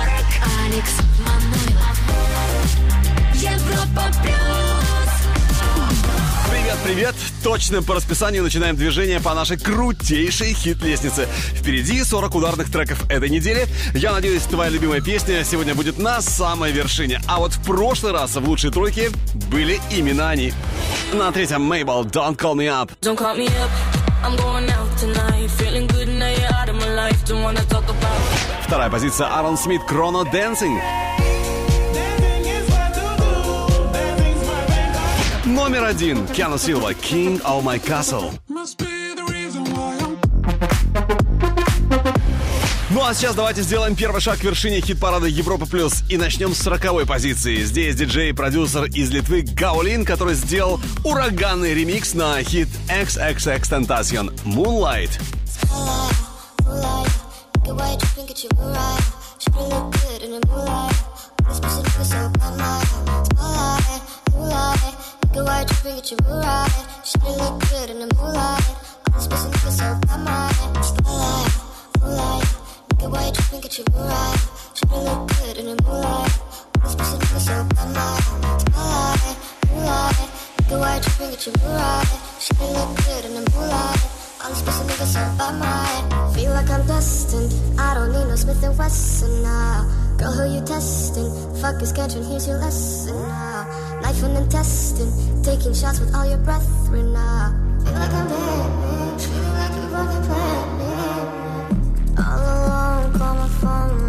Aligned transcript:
Алекс 0.00 0.92
Манойлов. 1.18 1.98
Европа 3.34 4.02
плюс. 4.22 4.80
Привет, 6.50 6.78
привет! 6.84 7.14
Точно 7.44 7.82
по 7.82 7.94
расписанию 7.94 8.42
начинаем 8.42 8.76
движение 8.76 9.20
по 9.20 9.34
нашей 9.34 9.58
крутейшей 9.58 10.54
хит-лестнице. 10.54 11.28
Впереди 11.54 12.02
40 12.02 12.34
ударных 12.34 12.72
треков 12.72 13.10
этой 13.10 13.28
недели. 13.28 13.66
Я 13.94 14.12
надеюсь, 14.12 14.42
твоя 14.44 14.70
любимая 14.70 15.00
песня 15.02 15.44
сегодня 15.44 15.74
будет 15.74 15.98
на 15.98 16.22
самой 16.22 16.72
вершине. 16.72 17.20
А 17.28 17.38
вот 17.38 17.52
в 17.52 17.62
прошлый 17.62 18.12
раз 18.12 18.36
в 18.36 18.48
лучшей 18.48 18.70
тройке 18.70 19.10
были 19.50 19.80
именно 19.90 20.30
они. 20.30 20.54
На 21.12 21.30
третьем 21.32 21.62
Мейбл 21.62 22.04
Don't 22.04 22.36
Call 22.36 22.54
Me 22.54 22.68
Up. 22.68 22.90
Don't 23.02 23.18
call 23.18 23.36
me 23.36 23.46
up. 23.46 23.70
I'm 24.22 24.36
going 24.36 24.49
Вторая 28.70 28.88
позиция 28.88 29.26
Аарон 29.26 29.58
Смит 29.58 29.82
Chrono 29.82 30.22
Dancing. 30.22 30.80
Номер 35.44 35.82
один 35.82 36.24
Киану 36.28 36.56
Силва 36.56 36.92
King 36.92 37.42
of 37.42 37.64
My 37.64 37.82
Castle. 37.84 38.32
Ну 42.90 43.04
а 43.04 43.12
сейчас 43.12 43.34
давайте 43.34 43.62
сделаем 43.62 43.96
первый 43.96 44.20
шаг 44.20 44.38
к 44.38 44.44
вершине 44.44 44.80
хит-парада 44.80 45.26
Европа 45.26 45.66
Плюс 45.66 46.04
и 46.08 46.16
начнем 46.16 46.54
с 46.54 46.58
40 46.58 47.08
позиции. 47.08 47.64
Здесь 47.64 47.96
диджей 47.96 48.30
и 48.30 48.32
продюсер 48.32 48.84
из 48.84 49.10
Литвы 49.10 49.42
Гаулин, 49.42 50.04
который 50.04 50.34
сделал 50.34 50.80
ураганный 51.02 51.74
ремикс 51.74 52.14
на 52.14 52.40
хит 52.44 52.68
XXX 52.86 53.62
Tentacion 53.62 54.32
Moonlight. 54.44 55.10
The 57.70 57.76
way 57.76 57.92
you 57.92 57.98
think 58.18 58.30
it's 58.32 58.42
your 58.42 58.50
right. 58.58 59.00
She 59.38 59.48
really 59.52 59.68
look 59.68 59.92
good 59.92 60.22
in 60.22 60.30
the 60.32 60.42
moonlight. 60.48 60.90
This 61.46 61.60
person 61.60 61.84
looking 61.84 62.02
so 62.02 62.28
bad, 62.34 62.58
my 62.58 62.82
twilight, 63.30 64.02
moonlight. 64.34 64.94
The 65.32 65.44
way 65.44 65.60
you 65.60 65.74
think 65.78 65.98
it's 65.98 66.10
your 66.10 66.18
right. 66.18 66.66
She 67.04 67.14
really 67.22 67.38
look 67.38 67.62
good 67.70 67.90
in 67.90 67.98
the 68.00 68.12
moonlight. 68.16 68.74
This 69.14 69.28
person 69.28 69.52
looking 69.52 69.70
so 69.70 69.86
bad, 70.02 70.18
my 70.18 70.50
twilight, 70.82 71.54
moonlight. 72.02 72.48
The 72.98 73.08
way 73.08 73.26
you 73.26 73.42
think 73.46 73.64
it's 73.64 73.78
your 73.78 73.86
right. 73.94 74.40
She 74.74 74.82
really 74.90 75.04
look 75.04 75.28
good 75.30 75.56
in 75.58 75.66
the 75.70 75.82
moonlight. 75.84 76.32
This 76.82 76.94
person 76.96 77.18
looking 77.22 77.38
so 77.38 77.54
bad, 77.70 77.86
my 77.94 78.18
twilight, 78.66 79.38
moonlight. 79.70 80.30
The 80.66 80.74
you 80.74 81.10
think 81.14 81.32
it's 81.34 81.46
your 81.46 81.54
right. 81.70 82.18
She 82.40 82.50
really 82.58 82.74
look 82.74 82.96
good 83.06 83.24
in 83.26 83.34
the 83.38 83.50
moonlight. 83.54 84.19
Feel 84.40 84.52
like 86.52 86.70
I'm 86.70 86.86
destined. 86.86 87.52
I 87.78 87.92
don't 87.92 88.10
need 88.10 88.26
no 88.26 88.36
Smith 88.36 88.62
and 88.62 88.78
Wesson 88.78 89.42
now. 89.42 89.84
Girl, 90.16 90.32
who 90.32 90.54
you 90.54 90.64
testing? 90.64 91.30
Fuck 91.56 91.82
is 91.82 91.92
catching, 91.92 92.24
here's 92.24 92.48
your 92.48 92.56
lesson 92.56 93.16
now. 93.28 93.66
Knife 94.00 94.22
and 94.22 94.38
intestine, 94.38 95.42
taking 95.42 95.74
shots 95.74 96.00
with 96.00 96.14
all 96.14 96.24
your 96.26 96.38
brethren 96.38 97.12
now. 97.12 97.52
Feel 97.84 97.92
like 97.92 98.12
I'm 98.12 98.28
dead, 98.28 99.20
feeling 99.20 99.52
like 99.60 99.74
you 99.76 99.82
fucking 99.92 100.24
me. 100.78 100.88
All 102.24 102.40
alone, 102.40 103.12
call 103.18 103.34
my 103.34 103.48
phone, 103.60 104.08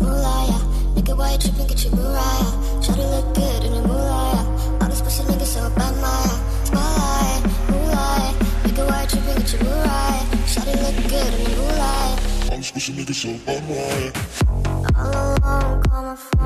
Moonlight. 0.00 0.62
Nigga, 0.96 1.12
why 1.16 1.32
you 1.32 1.38
tripping? 1.38 1.66
Get 1.66 1.84
your 1.84 1.94
Mariah. 1.96 2.50
Shawty 2.82 3.04
look 3.10 3.34
good 3.34 3.64
in 3.64 3.72
the 3.72 3.82
moonlight. 3.86 4.46
All 4.80 4.88
these 4.88 5.02
pussy 5.02 5.22
niggas 5.24 5.52
so 5.54 5.70
bad, 5.76 5.94
Maya. 6.00 6.36
Spotlight, 6.64 7.42
moonlight. 7.70 8.34
Nigga, 8.64 8.82
why 8.88 9.02
you 9.02 9.08
tripping? 9.08 9.36
Get 9.36 9.52
your 9.52 9.62
Mariah. 9.64 10.24
Shawty 10.50 10.74
look 10.82 10.96
good 11.12 11.32
in 11.34 11.40
the 11.44 11.50
moonlight. 11.56 12.16
All 12.50 12.56
these 12.56 12.70
pussy 12.72 12.92
niggas 12.94 13.18
so 13.22 13.30
bad, 13.44 13.62
Mariah. 13.68 14.12
All 14.96 15.36
alone, 15.36 15.82
call 15.82 16.02
my 16.02 16.16
phone, 16.16 16.39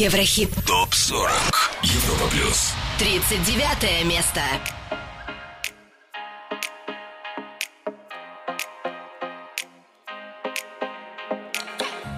Еврохит. 0.00 0.50
ТОП 0.66 0.92
40 0.94 1.32
Европа 1.82 2.28
Плюс 2.30 2.72
39 2.98 4.04
место. 4.04 4.40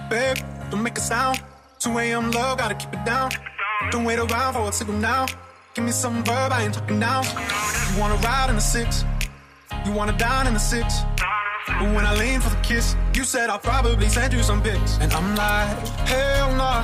Babe, 0.09 0.37
don't 0.71 0.81
make 0.81 0.97
a 0.97 1.01
sound. 1.01 1.41
2 1.79 1.97
a.m. 1.99 2.31
love, 2.31 2.57
gotta 2.57 2.75
keep 2.75 2.93
it 2.93 3.05
down. 3.05 3.29
Don't 3.91 4.03
wait 4.03 4.19
around 4.19 4.53
for 4.53 4.67
a 4.67 4.71
signal 4.71 4.97
now. 4.97 5.25
Give 5.75 5.85
me 5.85 5.91
some 5.91 6.23
verb, 6.23 6.51
I 6.51 6.63
ain't 6.63 6.73
talking 6.73 6.99
now. 6.99 7.21
You 7.21 7.99
wanna 8.01 8.15
ride 8.15 8.49
in 8.49 8.55
the 8.55 8.61
six, 8.61 9.05
you 9.85 9.91
wanna 9.91 10.17
dine 10.17 10.47
in 10.47 10.53
the 10.53 10.59
six. 10.59 11.01
But 11.67 11.93
when 11.95 12.05
I 12.05 12.15
lean 12.15 12.41
for 12.41 12.49
the 12.49 12.61
kiss, 12.61 12.95
you 13.13 13.23
said 13.23 13.49
I'll 13.49 13.59
probably 13.59 14.09
send 14.09 14.33
you 14.33 14.41
some 14.43 14.61
pics. 14.61 14.97
And 14.99 15.13
I'm 15.13 15.35
like, 15.35 15.69
hell 16.07 16.55
nah, 16.55 16.83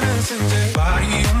Body 0.21 1.40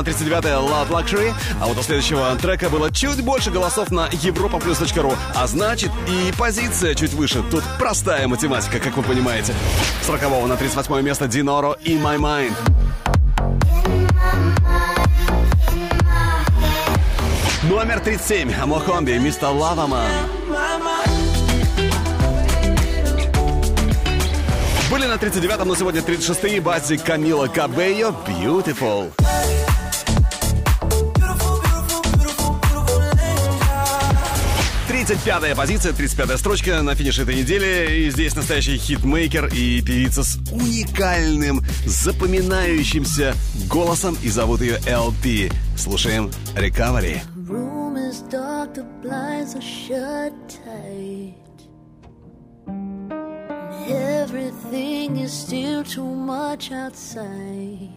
на 0.00 0.04
39-е 0.04 0.54
Love 0.54 0.88
Luxury, 0.88 1.34
а 1.60 1.66
вот 1.66 1.76
у 1.76 1.82
следующего 1.82 2.34
трека 2.36 2.70
было 2.70 2.90
чуть 2.90 3.22
больше 3.22 3.50
голосов 3.50 3.90
на 3.90 4.08
europaplus.ru, 4.08 5.14
а 5.34 5.46
значит 5.46 5.90
и 6.08 6.32
позиция 6.38 6.94
чуть 6.94 7.12
выше. 7.12 7.42
Тут 7.50 7.62
простая 7.78 8.26
математика, 8.26 8.78
как 8.78 8.96
вы 8.96 9.02
понимаете. 9.02 9.52
40 10.06 10.48
на 10.48 10.56
38 10.56 11.02
место 11.02 11.28
Диноро 11.28 11.76
и 11.84 11.98
My 11.98 12.16
Mind. 12.16 12.54
Номер 17.64 18.00
37. 18.00 18.64
Мохомби, 18.64 19.12
мистер 19.12 19.48
Лаваман. 19.48 20.10
Были 24.90 25.04
на 25.04 25.14
39-м, 25.14 25.68
но 25.68 25.74
сегодня 25.74 26.00
36-й. 26.00 26.58
Бази 26.60 26.96
Камила 26.96 27.48
Кабео. 27.48 28.14
Beautiful. 28.26 29.12
Beautiful. 29.12 29.29
35-я 35.10 35.56
позиция, 35.56 35.92
35-я 35.92 36.38
строчка 36.38 36.82
на 36.82 36.94
финише 36.94 37.22
этой 37.22 37.34
недели. 37.34 38.04
И 38.04 38.10
здесь 38.12 38.36
настоящий 38.36 38.76
хитмейкер 38.76 39.46
и 39.46 39.82
певица 39.82 40.22
с 40.22 40.36
уникальным, 40.52 41.62
запоминающимся 41.84 43.34
голосом. 43.68 44.16
И 44.22 44.28
зовут 44.28 44.60
ее 44.60 44.78
LP. 44.86 45.52
Слушаем 45.76 46.30
Recovery. 46.54 47.20
Room 47.48 47.96
is 47.96 48.22
dark, 48.30 48.74
the 48.74 48.84
blinds 49.02 49.56
are 49.56 49.60
shut 49.60 50.32
tight. 50.48 51.34
Everything 53.88 55.16
is 55.16 55.32
still 55.32 55.82
too 55.82 56.04
much 56.04 56.70
outside. 56.70 57.90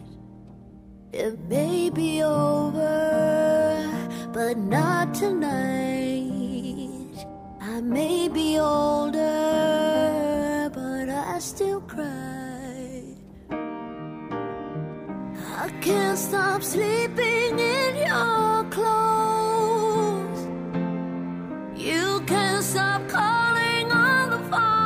It 1.12 1.38
may 1.48 1.92
be 1.92 2.24
over, 2.24 3.88
but 4.33 4.57
not 4.57 5.13
tonight. 5.13 6.42
I 7.75 7.81
may 7.81 8.27
be 8.27 8.59
older, 8.59 9.17
but 10.71 11.09
I 11.09 11.39
still 11.39 11.81
cry. 11.81 13.01
I 15.59 15.69
can't 15.81 16.19
stop 16.19 16.61
sleeping 16.61 17.57
in 17.57 17.95
your 17.95 18.63
clothes. 18.69 20.47
You 21.75 22.21
can't 22.27 22.63
stop 22.63 23.09
calling 23.09 23.91
on 23.91 24.29
the 24.29 24.37
phone. 24.51 24.82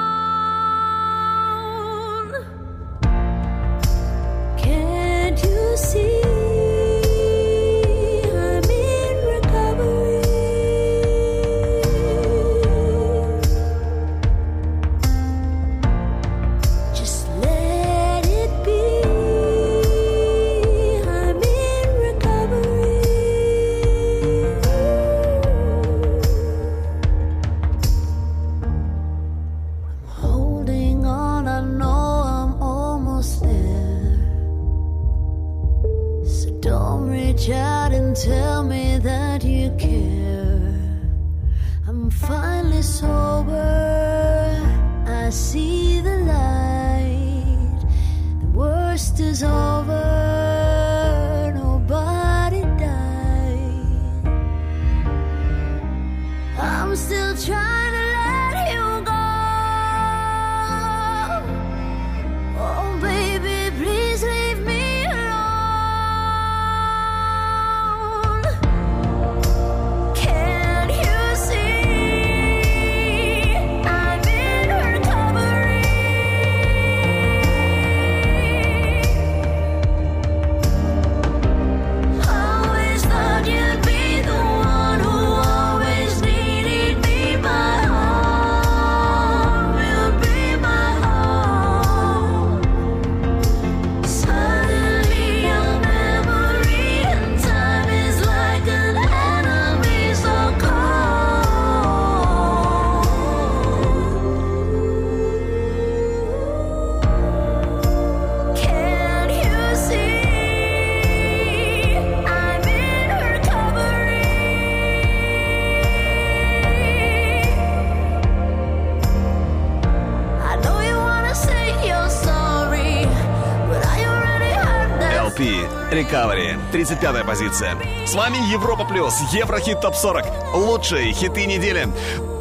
35-я 126.87 127.23
позиция. 127.25 127.77
С 128.05 128.13
вами 128.15 128.37
Европа 128.49 128.85
Плюс. 128.85 129.13
Еврохит 129.33 129.81
ТОП 129.81 129.95
40. 129.95 130.55
Лучшие 130.55 131.11
хиты 131.11 131.45
недели. 131.45 131.87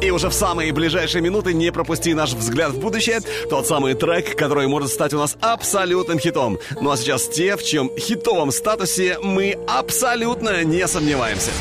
И 0.01 0.09
уже 0.09 0.29
в 0.29 0.33
самые 0.33 0.71
ближайшие 0.71 1.21
минуты 1.21 1.53
не 1.53 1.69
пропусти 1.71 2.13
наш 2.13 2.31
взгляд 2.31 2.71
в 2.71 2.79
будущее. 2.79 3.19
Тот 3.49 3.67
самый 3.67 3.93
трек, 3.93 4.37
который 4.37 4.67
может 4.67 4.89
стать 4.89 5.13
у 5.13 5.17
нас 5.17 5.35
абсолютным 5.41 6.19
хитом. 6.19 6.59
Ну 6.79 6.91
а 6.91 6.97
сейчас 6.97 7.27
те, 7.27 7.57
в 7.57 7.63
чем 7.63 7.91
хитовом 7.97 8.51
статусе 8.51 9.17
мы 9.21 9.57
абсолютно 9.67 10.63
не 10.63 10.87
сомневаемся. 10.87 11.51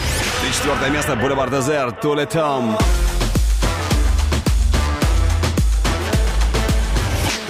34 0.42 0.90
место 0.92 1.16
Бульвар 1.16 1.50
Дезер, 1.50 1.90
Туле 1.90 2.26
Том. 2.26 2.78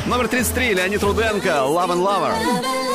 Номер 0.06 0.28
33 0.28 0.74
Леонид 0.74 1.02
Руденко, 1.02 1.48
Love 1.48 1.90
and 1.90 2.02
Lover. 2.02 2.85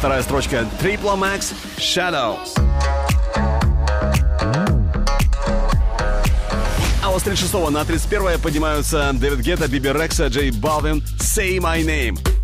32 0.00 0.22
строчка. 0.22 0.66
Triple 0.80 1.18
Max 1.18 1.52
Shadows. 1.76 2.58
А 7.02 7.10
вот 7.10 7.20
с 7.20 7.24
36 7.24 7.70
на 7.70 7.84
31 7.84 8.40
поднимаются 8.40 9.10
Дэвид 9.12 9.40
Гетта, 9.40 9.68
Биби 9.68 9.90
Рекса, 9.90 10.28
Джей 10.28 10.52
Балвин 10.52 11.02
«Say 11.18 11.58
My 11.58 11.84
Name». 11.84 12.39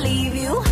leave 0.00 0.34
you. 0.34 0.71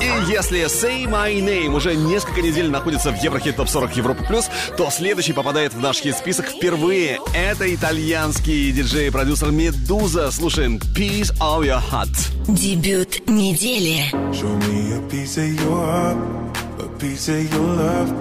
И 0.00 0.30
если 0.30 0.64
Say 0.66 1.04
My 1.04 1.34
Name 1.40 1.74
уже 1.74 1.94
несколько 1.94 2.42
недель 2.42 2.70
находится 2.70 3.10
в 3.12 3.22
Еврохит 3.22 3.56
Топ 3.56 3.68
40 3.68 3.96
Европа 3.96 4.24
Плюс, 4.24 4.48
то 4.76 4.90
следующий 4.90 5.32
попадает 5.32 5.74
в 5.74 5.80
наш 5.80 5.98
хит-список 5.98 6.48
впервые. 6.48 7.20
Это 7.34 7.72
итальянский 7.74 8.72
диджей 8.72 9.08
и 9.08 9.10
продюсер 9.10 9.50
Медуза. 9.50 10.30
Слушаем 10.30 10.78
Piece 10.96 11.32
of 11.40 11.62
Your 11.64 11.80
Heart. 11.90 12.32
Дебют 12.48 13.28
недели. 13.28 14.04
Show 14.32 14.56
me 14.68 14.92
a 14.96 15.00
piece 15.08 15.38
of 15.38 15.52
your 15.60 15.84
heart, 15.84 16.16
a 16.80 16.88
piece 16.98 17.28
of 17.28 17.52
your 17.52 17.76
love. 17.76 18.12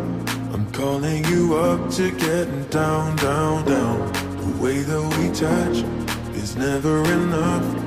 I'm 0.54 0.66
calling 0.74 1.24
you 1.26 1.56
up 1.56 1.90
to 1.92 2.12
getting 2.12 2.66
down, 2.70 3.16
down, 3.18 3.64
down. 3.66 4.12
The 4.38 4.62
way 4.62 4.84
that 4.84 5.02
we 5.18 5.30
touch 5.30 5.84
is 6.36 6.56
never 6.56 7.04
enough. 7.04 7.87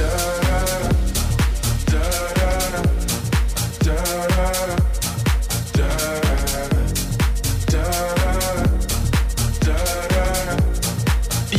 dirt. 0.00 0.39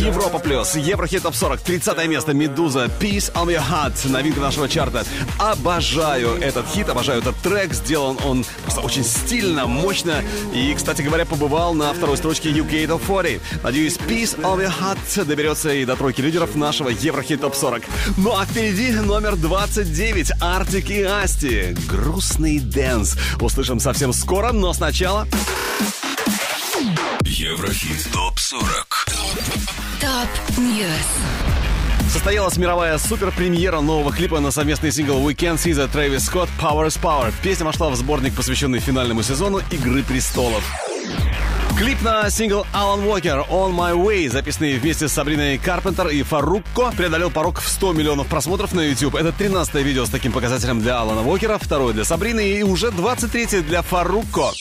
Европа 0.02 0.40
плюс, 0.40 0.76
Еврохит 0.76 1.22
топ 1.22 1.36
40, 1.36 1.62
30 1.62 2.08
место, 2.08 2.34
Медуза, 2.34 2.86
Peace 3.00 3.32
on 3.34 3.46
your 3.50 3.62
heart, 3.62 3.94
новинка 4.10 4.40
нашего 4.40 4.68
чарта. 4.68 5.06
Обожаю 5.38 6.42
этот 6.42 6.66
хит, 6.68 6.90
обожаю 6.90 7.22
этот 7.22 7.36
трек, 7.38 7.72
сделан 7.72 8.18
он 8.26 8.44
просто 8.64 8.82
очень 8.82 9.04
стильно, 9.04 9.68
мощно. 9.68 10.24
И, 10.56 10.74
кстати 10.74 11.04
говоря, 11.04 11.28
побывал 11.28 11.76
на 11.76 11.94
второй 11.94 12.18
строчке 12.18 12.50
UK 12.50 12.88
Top 12.88 13.02
40. 13.06 13.42
Надеюсь, 13.62 13.98
Peace 13.98 14.36
on 14.42 14.66
your 14.66 14.74
heart 14.74 15.24
доберется 15.24 15.72
и 15.72 15.86
до 15.86 15.96
тройки 15.96 16.22
лидеров 16.22 16.56
нашего 16.56 16.90
Еврохит 16.90 17.42
топ 17.42 17.54
40. 17.54 17.84
Ну 18.18 18.36
а 18.36 18.46
впереди 18.46 18.92
номер 18.94 19.36
29, 19.36 20.32
Артик 20.42 20.90
и 20.90 21.04
Асти. 21.04 21.76
Грустный 21.88 22.60
дэнс. 22.60 23.18
Услышим 23.40 23.80
совсем 23.80 24.14
скоро, 24.14 24.52
но 24.52 24.74
сначала... 24.74 25.28
Еврохит 27.32 28.12
ТОП-40 28.12 28.60
Top 30.02 30.58
News. 30.58 32.12
Состоялась 32.12 32.58
мировая 32.58 32.98
суперпремьера 32.98 33.80
нового 33.80 34.12
клипа 34.12 34.42
на 34.42 34.52
совместный 34.52 34.92
сингл 34.92 35.26
Weeknd, 35.26 35.56
SZA, 35.56 35.90
Трэвис 35.90 36.26
Скотт 36.26 36.50
Power 36.60 36.88
is 36.88 37.00
Power. 37.02 37.34
Песня 37.42 37.66
вошла 37.66 37.90
в 37.90 37.96
сборник, 37.96 38.36
посвященный 38.36 38.80
финальному 38.80 39.24
сезону 39.24 39.62
Игры 39.72 40.04
престолов. 40.04 40.62
Клип 41.78 42.02
на 42.02 42.30
сингл 42.30 42.66
Alan 42.74 43.06
Walker 43.06 43.48
On 43.48 43.74
My 43.74 43.96
Way, 43.96 44.30
записанный 44.30 44.78
вместе 44.78 45.08
с 45.08 45.14
Сабриной 45.14 45.58
Карпентер 45.58 46.10
и 46.10 46.24
Фарукко, 46.24 46.92
преодолел 46.98 47.32
порог 47.32 47.62
в 47.62 47.68
100 47.70 47.94
миллионов 47.94 48.28
просмотров 48.28 48.74
на 48.74 48.82
YouTube. 48.82 49.16
Это 49.16 49.32
13 49.32 49.74
видео 49.76 50.06
с 50.06 50.10
таким 50.10 50.34
показателем 50.34 50.82
для 50.82 51.00
Алана 51.00 51.22
Уокера, 51.22 51.58
второе 51.58 51.94
для 51.94 52.04
Сабрины 52.04 52.46
и 52.46 52.64
уже 52.64 52.92
23 52.92 53.62
для 53.62 53.84
Фарукко. 53.84 54.52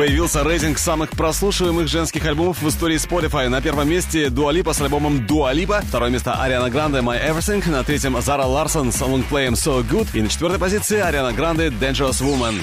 Появился 0.00 0.42
рейтинг 0.42 0.78
самых 0.78 1.10
прослушиваемых 1.10 1.86
женских 1.86 2.24
альбомов 2.24 2.62
в 2.62 2.68
истории 2.70 2.96
Spotify. 2.96 3.50
На 3.50 3.60
первом 3.60 3.90
месте 3.90 4.30
Дуалипа 4.30 4.72
с 4.72 4.80
альбомом 4.80 5.26
Дуалипа. 5.26 5.82
Второе 5.86 6.08
место 6.08 6.40
Ариана 6.40 6.70
Гранде 6.70 7.00
My 7.00 7.22
Everything. 7.22 7.68
На 7.70 7.84
третьем 7.84 8.18
Зара 8.22 8.46
Ларсон 8.46 8.92
с 8.92 9.00
лонгплеем 9.02 9.52
So 9.52 9.86
Good. 9.86 10.08
И 10.14 10.22
на 10.22 10.30
четвертой 10.30 10.58
позиции 10.58 10.98
Ариана 10.98 11.34
Гранде 11.34 11.66
Dangerous 11.66 12.22
Woman. 12.22 12.62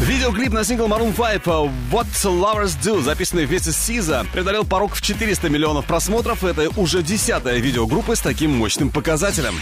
Видеоклип 0.00 0.54
на 0.54 0.64
сингл 0.64 0.86
Maroon 0.86 1.12
5 1.12 1.44
What 1.92 2.06
Lovers 2.24 2.78
Do, 2.82 3.02
записанный 3.02 3.44
вместе 3.44 3.72
с 3.72 3.76
SZA, 3.76 4.24
преодолел 4.32 4.64
порог 4.64 4.94
в 4.94 5.02
400 5.02 5.50
миллионов 5.50 5.84
просмотров. 5.84 6.42
Это 6.42 6.70
уже 6.80 7.02
десятая 7.02 7.58
видео 7.58 7.84
группы 7.84 8.16
с 8.16 8.20
таким 8.20 8.50
мощным 8.50 8.88
показателем. 8.88 9.56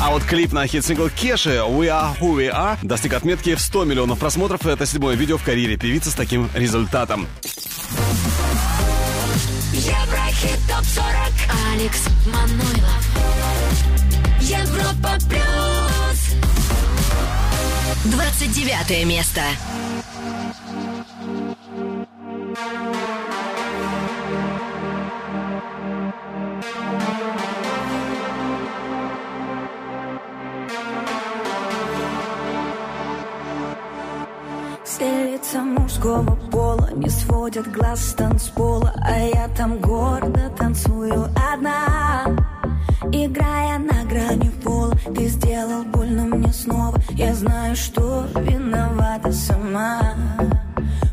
А 0.00 0.10
вот 0.10 0.22
клип 0.24 0.52
на 0.52 0.66
хит-сингл 0.66 1.08
Кеши 1.08 1.50
We 1.50 1.86
Are 1.86 2.18
Who 2.20 2.36
We 2.36 2.52
Are 2.52 2.78
достиг 2.82 3.14
отметки 3.14 3.54
в 3.54 3.60
100 3.60 3.84
миллионов 3.84 4.18
просмотров. 4.18 4.66
Это 4.66 4.86
седьмое 4.86 5.16
видео 5.16 5.38
в 5.38 5.42
карьере 5.42 5.76
певицы 5.76 6.10
с 6.10 6.14
таким 6.14 6.48
результатом. 6.54 7.26
Еврохит 9.72 10.58
ТОП-40 10.68 11.72
Алекс 11.72 12.08
Манойлов 12.26 13.06
Европа 14.40 15.18
Плюс 15.28 16.36
29 18.04 19.06
место 19.06 19.42
Все 34.96 35.32
лица 35.32 35.60
мужского 35.60 36.36
пола 36.50 36.88
не 36.94 37.10
сводят 37.10 37.70
глаз 37.70 38.00
с 38.00 38.14
танцпола 38.14 38.94
А 39.04 39.18
я 39.18 39.46
там 39.48 39.78
гордо 39.78 40.48
танцую 40.56 41.28
одна. 41.52 42.24
Играя 43.12 43.78
на 43.78 44.04
грани 44.08 44.48
пола 44.64 44.94
Ты 45.14 45.26
сделал 45.26 45.84
больно 45.84 46.24
мне 46.24 46.50
снова. 46.50 46.98
Я 47.10 47.34
знаю, 47.34 47.76
что 47.76 48.24
виновата 48.36 49.32
сама. 49.32 50.14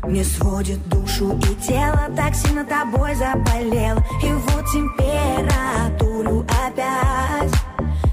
Мне 0.04 0.24
сводит 0.24 0.88
душу 0.88 1.38
и 1.38 1.54
тело 1.66 2.08
Так 2.16 2.34
сильно 2.34 2.64
тобой 2.64 3.14
заболело 3.14 4.02
И 4.22 4.32
вот 4.32 4.64
температуру 4.72 6.46
опять 6.64 7.52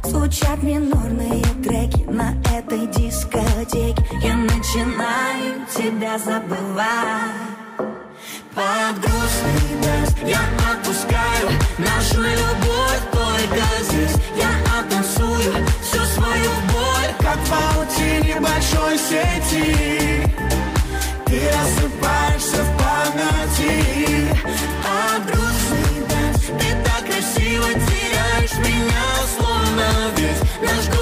Звучат 0.03 0.61
минорные 0.63 1.41
треки 1.63 2.03
на 2.09 2.33
этой 2.53 2.87
дискотеке. 2.87 4.03
Я 4.21 4.35
начинаю 4.35 5.20
тебя 6.11 6.17
забывать 6.17 7.89
Под 8.55 8.99
грустный 8.99 9.75
дождь 9.81 10.17
я 10.25 10.39
отпускаю 10.71 11.49
Нашу 11.77 12.21
любовь. 12.21 13.01
Только 13.11 13.63
здесь 13.83 14.15
Я 14.35 14.79
оттанцую 14.79 15.65
всю 15.81 16.03
свою 16.05 16.51
боль. 16.71 17.13
Как 17.19 17.37
в 17.37 17.49
паутине 17.49 18.39
большой 18.39 18.97
сети. 18.97 20.27
Ты 21.25 21.49
рассыпаешься 21.49 22.63
в 22.63 22.77
памяти. 22.77 24.27
Под 24.83 25.25
грустный 25.27 26.01
дождь 26.09 26.47
Ты 26.59 26.75
так 26.83 27.05
красиво 27.05 27.67
теряешь 27.67 28.57
меня 28.59 29.05
Словно 29.37 29.85
весь 30.17 30.41
наш 30.61 30.87
город 30.87 31.00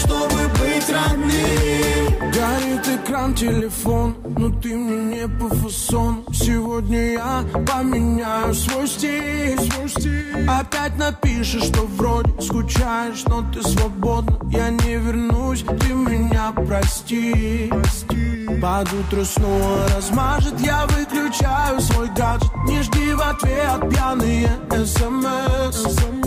чтобы 0.00 0.48
быть 0.58 0.88
родным. 0.90 2.30
Горит 2.32 2.88
экран 2.88 3.34
телефон, 3.34 4.16
но 4.38 4.50
ты 4.60 4.74
мне 4.74 5.16
не 5.16 5.28
по 5.28 5.48
фасону 5.54 6.24
Сегодня 6.32 7.12
я 7.12 7.44
поменяю 7.66 8.54
свой 8.54 8.86
стиль, 8.86 9.58
свой 9.58 9.88
стиль. 9.88 10.46
Опять 10.48 10.96
напишешь, 10.96 11.64
что 11.64 11.82
вроде 11.82 12.30
скучаешь, 12.40 13.24
но 13.26 13.44
ты 13.52 13.62
свободна. 13.62 14.38
Я 14.50 14.70
не 14.70 14.96
вернусь, 14.96 15.64
ты 15.64 15.92
меня 15.92 16.52
прости, 16.52 17.68
прости. 17.70 18.46
Под 18.60 18.92
утро 18.92 19.24
снова 19.24 19.88
размажет, 19.94 20.58
я 20.60 20.86
выключаю 20.86 21.80
свой 21.80 22.08
гаджет. 22.08 22.50
Не 22.66 22.82
жди 22.82 23.12
в 23.14 23.20
ответ 23.20 23.90
пьяные 23.90 24.50
смс 24.84 26.19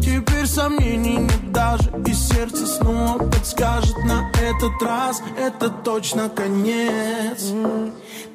Теперь 0.00 0.46
сомнений 0.46 1.16
нет 1.16 1.52
даже 1.52 1.90
И 2.06 2.12
сердце 2.12 2.66
снова 2.66 3.18
подскажет 3.18 3.96
на 4.04 4.30
этот 4.40 4.80
раз 4.82 5.22
Это 5.38 5.70
точно 5.70 6.28
конец. 6.28 7.52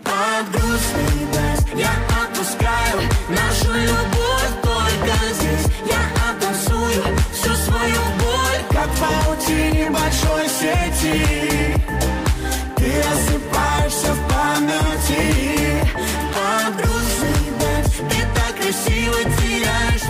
Под 0.03 0.51
грустный 0.51 1.25
дождь 1.31 1.67
я 1.75 1.91
отпускаю 2.23 3.01
Нашу 3.29 3.73
любовь 3.73 4.53
только 4.61 5.15
здесь. 5.33 5.67
Я 5.89 6.01
оттанцую 6.29 7.03
всю 7.31 7.53
свою 7.55 8.01
боль 8.19 8.61
Как 8.69 8.89
в 8.89 8.99
паутине 8.99 9.89
большой 9.89 10.47
сети. 10.49 11.81
Ты 12.75 12.91
рассыпаешься 12.97 14.13
в 14.13 14.21
памяти. 14.29 15.87
Под 16.33 16.75
грустный 16.75 17.51
дождь 17.59 17.97
Ты 18.09 18.17
так 18.35 18.55
красиво 18.61 19.17
теряешь 19.39 20.02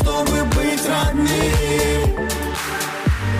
чтобы 0.00 0.44
быть 0.44 0.86
родным. 0.88 2.28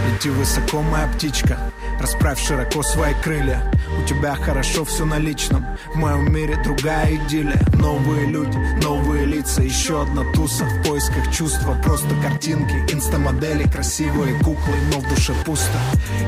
Лети 0.06 0.30
высоко, 0.30 0.82
моя 0.82 1.08
птичка. 1.08 1.58
Расправь 2.00 2.40
широко 2.40 2.82
свои 2.82 3.14
крылья 3.22 3.62
У 3.98 4.06
тебя 4.06 4.34
хорошо 4.36 4.84
все 4.84 5.04
на 5.04 5.18
личном. 5.18 5.66
В 5.92 5.96
моем 5.96 6.32
мире 6.32 6.56
другая 6.62 7.16
идиллия. 7.16 7.60
Новые 7.74 8.26
люди, 8.26 8.56
новые 8.82 9.24
лица. 9.24 9.62
Еще 9.62 10.02
одна 10.02 10.24
туса 10.32 10.64
в 10.64 10.86
поисках 10.86 11.30
чувства. 11.32 11.76
Просто 11.82 12.08
картинки, 12.22 12.74
инстамодели 12.92 13.68
Красивые 13.68 14.34
куклы, 14.38 14.74
но 14.92 15.00
в 15.00 15.08
душе 15.08 15.34
пусто. 15.44 15.78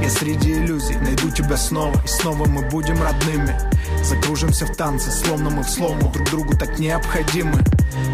Я 0.03 0.11
среди 0.11 0.53
иллюзий 0.53 0.97
найду 0.97 1.31
тебя 1.31 1.57
снова. 1.57 1.95
И 2.05 2.09
снова 2.09 2.47
мы 2.47 2.69
будем 2.69 3.01
родными. 3.03 3.57
Закружимся 4.03 4.67
в 4.67 4.75
танце, 4.77 5.11
словно 5.11 5.51
мы 5.51 5.63
в 5.63 5.71
слому 5.71 6.11
Друг 6.13 6.29
другу 6.31 6.57
так 6.57 6.79
необходимы. 6.79 7.63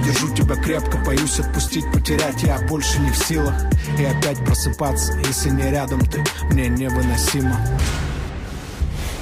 Держу 0.05 0.35
тебя 0.35 0.57
крепко, 0.57 0.99
боюсь 0.99 1.41
отпустить, 1.41 1.91
потерять. 1.93 2.43
Я 2.43 2.59
больше 2.69 3.01
не 3.01 3.11
в 3.11 3.17
силах. 3.17 3.55
И 3.99 4.05
опять 4.05 4.39
просыпаться, 4.45 5.15
если 5.27 5.51
не 5.51 5.71
рядом 5.71 6.01
ты. 6.01 6.23
Мне 6.51 6.69
невыносимо 6.69 7.57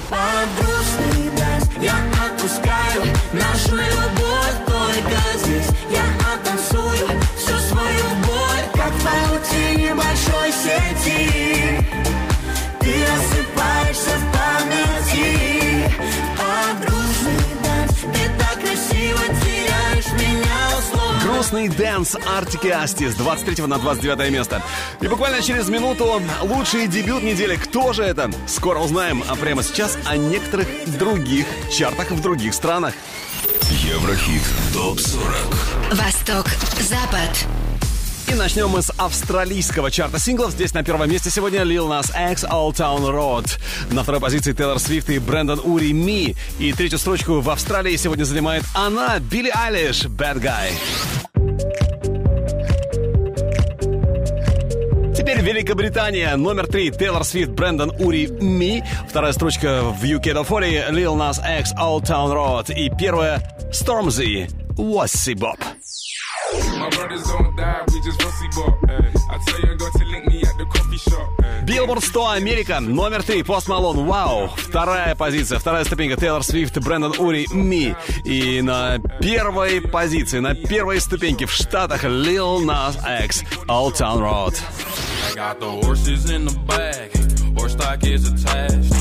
Под 0.09 0.47
грустный 0.59 1.29
дождь 1.31 1.71
я 1.81 1.95
отпускаю. 2.25 3.03
Нашу 3.33 3.75
любовь 3.75 4.57
только 4.67 5.19
здесь. 5.37 5.69
Я 5.89 6.05
оттанцую 6.33 7.19
всю 7.35 7.57
свою 7.57 8.05
боль. 8.25 8.65
Как 8.73 8.93
паутине 9.03 9.95
большой 9.95 10.51
сети 10.51 11.34
Грустный 21.45 21.69
дэнс 21.69 22.15
Артик 22.35 22.63
и 22.63 22.69
Асти 22.69 23.07
с 23.07 23.13
23 23.13 23.67
на 23.67 23.77
29 23.77 24.31
место. 24.31 24.63
И 24.99 25.07
буквально 25.07 25.43
через 25.43 25.69
минуту 25.69 26.19
лучший 26.41 26.87
дебют 26.87 27.21
недели. 27.21 27.55
Кто 27.55 27.93
же 27.93 28.01
это? 28.01 28.31
Скоро 28.47 28.79
узнаем, 28.79 29.23
а 29.29 29.35
прямо 29.35 29.61
сейчас 29.61 29.95
о 30.05 30.17
некоторых 30.17 30.67
других 30.97 31.45
чартах 31.71 32.09
в 32.09 32.19
других 32.19 32.51
странах. 32.55 32.95
Еврохит 33.69 34.41
ТОП-40 34.73 35.95
Восток, 35.95 36.47
Запад. 36.79 37.29
И 38.27 38.33
начнем 38.33 38.69
мы 38.69 38.81
с 38.81 38.91
австралийского 38.97 39.91
чарта 39.91 40.17
синглов. 40.17 40.49
Здесь 40.49 40.73
на 40.73 40.83
первом 40.83 41.11
месте 41.11 41.29
сегодня 41.29 41.61
Lil 41.61 41.87
Nas 41.87 42.09
X 42.31 42.43
Old 42.45 42.73
Town 42.73 43.03
Road. 43.03 43.59
На 43.91 44.01
второй 44.01 44.19
позиции 44.19 44.53
Тейлор 44.53 44.79
Свифт 44.79 45.11
и 45.11 45.19
Брэндон 45.19 45.61
Ури 45.63 45.91
Me. 45.91 46.35
И 46.57 46.73
третью 46.73 46.97
строчку 46.97 47.39
в 47.39 47.49
Австралии 47.51 47.95
сегодня 47.97 48.23
занимает 48.23 48.63
она, 48.73 49.19
Билли 49.19 49.51
Айлиш, 49.53 50.05
Bad 50.05 50.41
Guy. 50.41 50.71
Теперь 55.25 55.41
Великобритания. 55.41 56.35
Номер 56.35 56.67
три 56.67 56.91
Тейлор 56.91 57.23
Свифт, 57.23 57.49
Брэндон 57.49 57.93
Ури 57.97 58.27
Me. 58.27 58.83
Вторая 59.09 59.33
строчка 59.33 59.81
в 59.81 60.03
UK 60.03 60.21
Top 60.21 60.47
40 60.47 60.91
Lil 60.91 61.15
Nas 61.15 61.39
X 61.61 61.73
Old 61.81 62.03
Town 62.03 62.31
Road. 62.31 62.71
И 62.71 62.91
первая 62.95 63.41
Stormzy, 63.71 64.47
Vossi 64.77 65.33
Bop. 65.33 65.57
Билборд 71.63 72.03
100 72.03 72.29
Америка, 72.29 72.79
номер 72.79 73.23
три 73.23 73.41
Пост 73.41 73.67
Малон, 73.67 74.05
вау. 74.05 74.51
Вторая 74.55 75.15
позиция, 75.15 75.57
вторая 75.57 75.85
ступенька 75.85 76.17
Тейлор 76.17 76.43
Свифт, 76.43 76.77
Брэндон 76.77 77.15
Ури, 77.17 77.47
Me. 77.51 77.95
И 78.25 78.61
на 78.61 78.99
первой 79.19 79.81
позиции, 79.81 80.37
на 80.37 80.53
первой 80.53 81.01
ступеньке 81.01 81.47
в 81.47 81.51
Штатах 81.51 82.05
Lil 82.05 82.63
Nas 82.63 82.95
X, 83.25 83.43
Old 83.67 83.95
Town 83.95 84.19
Road. 84.19 84.55
Got 85.35 85.59
the 85.59 85.69
horses 85.69 86.29
in 86.29 86.45
the 86.45 86.57
bag, 86.65 87.11
horse 87.57 87.73
stock 87.73 88.05
is 88.05 88.25
attached. 88.31 88.93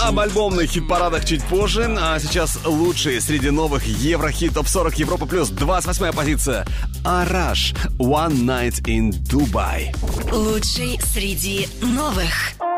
Об 0.00 0.18
альбомных 0.18 0.70
хит-парадах 0.70 1.24
чуть 1.24 1.42
позже, 1.44 1.94
а 1.98 2.18
сейчас 2.20 2.58
лучшие 2.64 3.20
среди 3.20 3.50
новых 3.50 3.84
Еврохит 3.84 4.54
ТОП 4.54 4.68
40 4.68 4.98
Европа 4.98 5.26
Плюс, 5.26 5.50
28 5.50 6.12
позиция. 6.12 6.64
Араш, 7.04 7.74
One 7.98 8.44
Night 8.44 8.82
in 8.86 9.10
Dubai. 9.10 9.94
Лучший 10.32 11.00
среди 11.02 11.68
новых. 11.82 12.69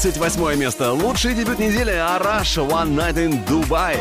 28 0.00 0.54
место. 0.54 0.92
Лучший 0.92 1.34
дебют 1.34 1.58
недели 1.58 1.90
Араш 1.90 2.56
One 2.58 2.94
Night 2.94 3.14
in 3.14 3.44
Dubai. 3.46 3.96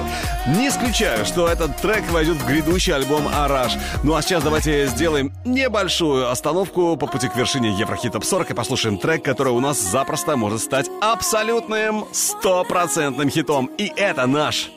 Не 0.45 0.67
исключаю, 0.67 1.25
что 1.25 1.47
этот 1.47 1.75
трек 1.77 2.03
войдет 2.11 2.37
в 2.37 2.45
грядущий 2.45 2.93
альбом 2.93 3.27
Араш. 3.27 3.73
Ну 4.03 4.13
а 4.13 4.21
сейчас 4.21 4.43
давайте 4.43 4.85
сделаем 4.85 5.33
небольшую 5.43 6.29
остановку 6.29 6.95
по 6.97 7.07
пути 7.07 7.27
к 7.29 7.35
вершине 7.35 7.71
Еврохит 7.71 8.13
Топ 8.13 8.25
40 8.25 8.51
и 8.51 8.53
послушаем 8.53 8.99
трек, 8.99 9.25
который 9.25 9.51
у 9.53 9.59
нас 9.59 9.79
запросто 9.79 10.37
может 10.37 10.61
стать 10.61 10.87
абсолютным 11.01 12.05
стопроцентным 12.11 13.31
хитом. 13.31 13.71
И 13.79 13.91
это 13.95 14.27
наш 14.27 14.69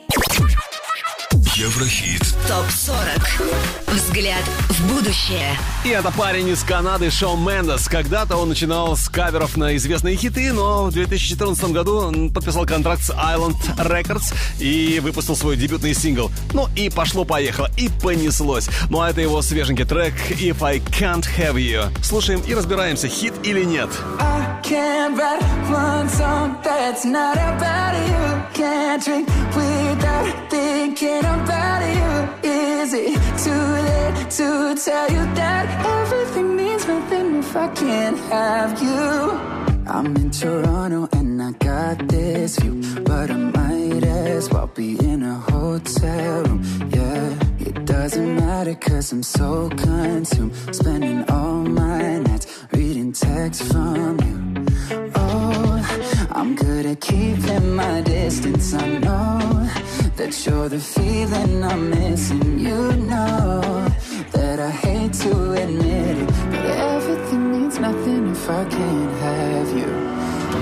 Еврохит. 1.61 2.21
ТОП-40. 2.47 3.93
Взгляд 3.93 4.43
в 4.67 4.95
будущее. 4.95 5.55
И 5.85 5.89
это 5.89 6.11
парень 6.11 6.47
из 6.47 6.63
Канады 6.63 7.11
Шон 7.11 7.39
Мендес. 7.45 7.87
Когда-то 7.87 8.35
он 8.35 8.49
начинал 8.49 8.97
с 8.97 9.07
каверов 9.07 9.57
на 9.57 9.75
известные 9.75 10.15
хиты, 10.15 10.53
но 10.53 10.85
в 10.85 10.91
2014 10.91 11.65
году 11.65 11.97
он 11.97 12.31
подписал 12.31 12.65
контракт 12.65 13.03
с 13.03 13.11
Island 13.11 13.57
Records 13.77 14.33
и 14.59 14.99
выпустил 15.01 15.35
свой 15.35 15.55
дебютный 15.55 15.93
сингл. 15.93 16.31
Ну 16.53 16.67
и 16.75 16.89
пошло-поехало, 16.89 17.69
и 17.77 17.89
понеслось. 17.89 18.67
Ну 18.89 19.01
а 19.01 19.11
это 19.11 19.21
его 19.21 19.39
свеженький 19.43 19.85
трек 19.85 20.15
If 20.31 20.63
I 20.63 20.79
Can't 20.79 21.27
Have 21.37 21.57
You. 21.57 21.91
Слушаем 22.03 22.41
и 22.41 22.55
разбираемся, 22.55 23.07
хит 23.07 23.35
или 23.43 23.63
нет. 23.63 23.91
I 24.19 24.50
can't 24.63 25.17
write 25.17 25.41
one 25.69 26.09
song 26.09 26.57
that's 26.63 27.05
not 27.05 27.37
about 27.37 27.93
you. 28.07 28.53
Can't 28.53 29.03
drink 29.03 29.27
without 29.55 30.49
thinking 30.49 31.19
about 31.19 31.81
you. 31.95 32.49
Is 32.49 32.93
it 32.93 33.19
too 33.43 33.51
late 33.51 34.29
to 34.31 34.75
tell 34.83 35.09
you 35.11 35.23
that 35.35 35.65
everything 35.85 36.55
means 36.55 36.87
nothing 36.87 37.37
if 37.37 37.55
I 37.55 37.67
can't 37.69 38.17
have 38.17 38.81
you? 38.81 39.61
I'm 39.87 40.15
in 40.15 40.31
Toronto 40.31 41.09
and 41.11 41.41
I 41.41 41.51
got 41.53 42.07
this 42.07 42.59
view, 42.59 42.81
but 43.03 43.31
I 43.31 43.35
might 43.35 44.03
as 44.03 44.49
well 44.49 44.67
be 44.67 44.97
in 44.99 45.23
a 45.23 45.35
hotel 45.35 46.43
room. 46.43 46.63
Yeah, 46.93 47.33
it 47.71 47.85
doesn't 47.85 48.35
matter 48.35 48.75
cause 48.75 49.11
I'm 49.13 49.23
so 49.23 49.69
consumed, 49.69 50.53
spending 50.75 51.23
all 51.29 51.63
my 51.63 52.17
nights 52.19 52.47
reading 52.73 53.13
texts 53.13 53.71
from 53.71 54.19
you. 54.25 54.65
Oh, 55.15 56.27
I'm 56.31 56.55
good 56.55 56.85
at 56.85 56.99
keeping 56.99 57.75
my 57.75 58.01
distance. 58.01 58.73
I 58.73 58.87
know 59.05 59.39
that 60.17 60.31
you're 60.45 60.69
the 60.69 60.79
feeling 60.79 61.63
I'm 61.63 61.89
missing. 61.89 62.59
You 62.59 62.79
know 63.11 63.61
that 64.35 64.59
I 64.59 64.71
hate 64.85 65.13
to 65.23 65.33
admit 65.63 66.17
it, 66.23 66.27
but 66.51 66.65
everything 66.95 67.51
means 67.51 67.79
nothing 67.79 68.31
if 68.31 68.49
I 68.49 68.63
can't 68.65 69.13
have 69.25 69.69
you. 69.79 69.91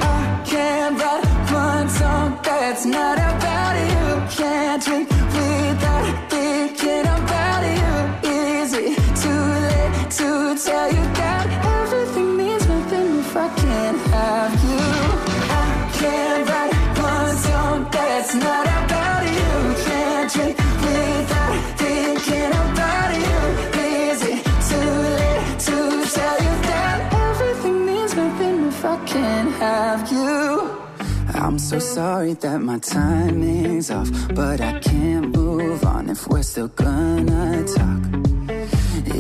I 0.02 0.44
can't 0.46 0.96
write 1.00 1.26
one 1.52 1.90
song 1.90 2.40
that's 2.44 2.86
not 2.86 3.18
about 3.18 3.76
you. 3.92 4.38
Can't 4.38 4.84
drink 4.84 5.09
tell 10.66 10.92
you 10.92 11.04
that 11.16 11.46
everything 11.82 12.36
means 12.36 12.68
nothing 12.68 13.20
if 13.20 13.38
I 13.38 13.48
can't 13.56 13.98
have 14.12 14.54
you? 14.70 14.84
I 15.56 15.90
can't 16.00 16.50
write 16.50 16.74
one 17.00 17.36
song 17.38 17.88
that's 17.90 18.36
not 18.36 18.66
about 18.68 19.24
you. 19.38 19.52
Can't 19.86 20.28
drink 20.34 20.58
without 20.84 21.56
thinking 21.80 22.52
about 22.64 23.12
you. 23.24 23.40
Is 23.80 24.22
it 24.32 24.44
too 24.70 24.92
late 25.20 25.60
to 25.68 25.78
tell 26.16 26.38
you 26.46 26.56
that 26.72 26.98
everything 27.14 27.86
means 27.86 28.16
nothing 28.16 28.68
if 28.68 28.84
I 28.84 28.98
can't 29.06 29.52
have 29.64 30.12
you? 30.12 30.84
I'm 31.36 31.58
so 31.58 31.80
sorry 31.80 32.34
that 32.34 32.60
my 32.60 32.80
timing's 32.80 33.92
off, 33.92 34.10
but 34.36 34.60
I 34.60 34.80
can't 34.80 35.34
move 35.34 35.86
on 35.86 36.10
if 36.10 36.28
we're 36.28 36.44
still 36.44 36.68
gonna 36.68 37.64
talk. 37.64 38.29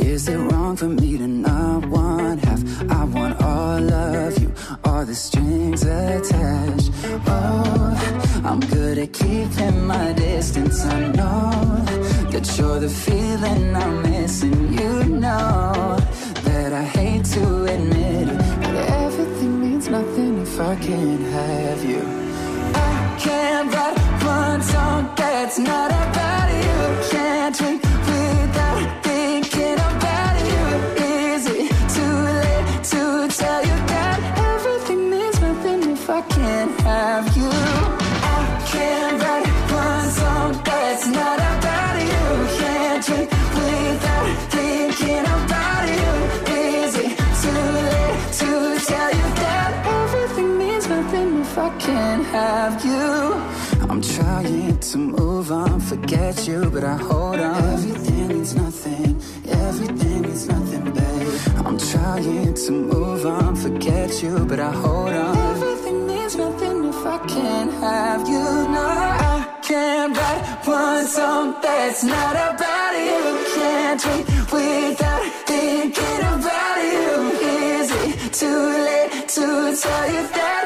Is 0.01 0.27
it 0.29 0.38
wrong 0.38 0.75
for 0.77 0.88
me 0.88 1.17
to 1.17 1.27
not 1.27 1.85
want 1.85 2.43
half? 2.45 2.62
I 2.89 3.03
want 3.03 3.41
all 3.41 3.93
of 3.93 4.39
you, 4.41 4.53
all 4.85 5.05
the 5.05 5.15
strings 5.15 5.83
attached. 5.83 6.91
Oh, 7.27 8.41
I'm 8.45 8.59
good 8.62 8.97
at 8.97 9.12
keeping 9.13 9.85
my 9.85 10.13
distance. 10.13 10.85
I 10.85 11.07
know 11.12 11.83
that 12.31 12.45
you're 12.57 12.79
the 12.79 12.89
feeling 12.89 13.75
I'm 13.75 14.01
missing. 14.03 14.73
You 14.73 15.03
know 15.03 15.97
that 16.43 16.71
I 16.73 16.83
hate 16.83 17.25
to 17.35 17.65
admit 17.65 18.29
it, 18.29 18.38
but 18.62 18.75
everything 19.03 19.62
means 19.62 19.89
nothing 19.89 20.41
if 20.41 20.59
I 20.59 20.75
can't 20.75 21.21
have 21.21 21.83
you. 21.83 22.01
I 22.73 23.17
can't 23.19 23.73
write 23.73 23.99
one 24.23 24.62
song 24.62 25.13
that's 25.15 25.59
not 25.59 25.91
about 25.91 26.49
you. 26.63 27.18
Can't 51.89 52.25
have 52.38 52.75
you? 52.86 53.10
I'm 53.89 54.02
trying 54.02 54.78
to 54.91 54.97
move 54.97 55.52
on, 55.52 55.80
forget 55.80 56.36
you, 56.47 56.60
but 56.73 56.84
I 56.84 56.97
hold 57.10 57.39
on. 57.39 57.63
Everything 57.75 58.28
means 58.28 58.52
nothing, 58.63 59.12
everything 59.67 60.21
means 60.21 60.47
nothing, 60.47 60.86
babe. 60.97 61.34
I'm 61.67 61.78
trying 61.91 62.54
to 62.65 62.71
move 62.71 63.25
on, 63.25 63.56
forget 63.56 64.12
you, 64.23 64.34
but 64.49 64.60
I 64.60 64.71
hold 64.84 65.13
on. 65.25 65.36
Everything 65.54 65.99
means 66.10 66.36
nothing 66.36 66.78
if 66.91 67.02
I 67.15 67.17
can't 67.36 67.73
have 67.86 68.21
you. 68.34 68.47
No, 68.75 68.86
I 69.34 69.39
can't 69.69 70.12
write 70.17 70.43
one 70.65 71.06
song 71.17 71.45
that's 71.63 72.04
not 72.04 72.36
about 72.49 72.93
you. 73.08 73.21
Can't 73.56 73.97
drink 74.04 74.25
without 74.56 75.23
thinking 75.52 76.21
about 76.36 76.78
you. 76.93 77.08
Is 77.78 77.88
it 78.04 78.34
too 78.41 78.63
late 78.88 79.12
to 79.36 79.45
tell 79.84 80.06
you 80.15 80.23
that 80.38 80.58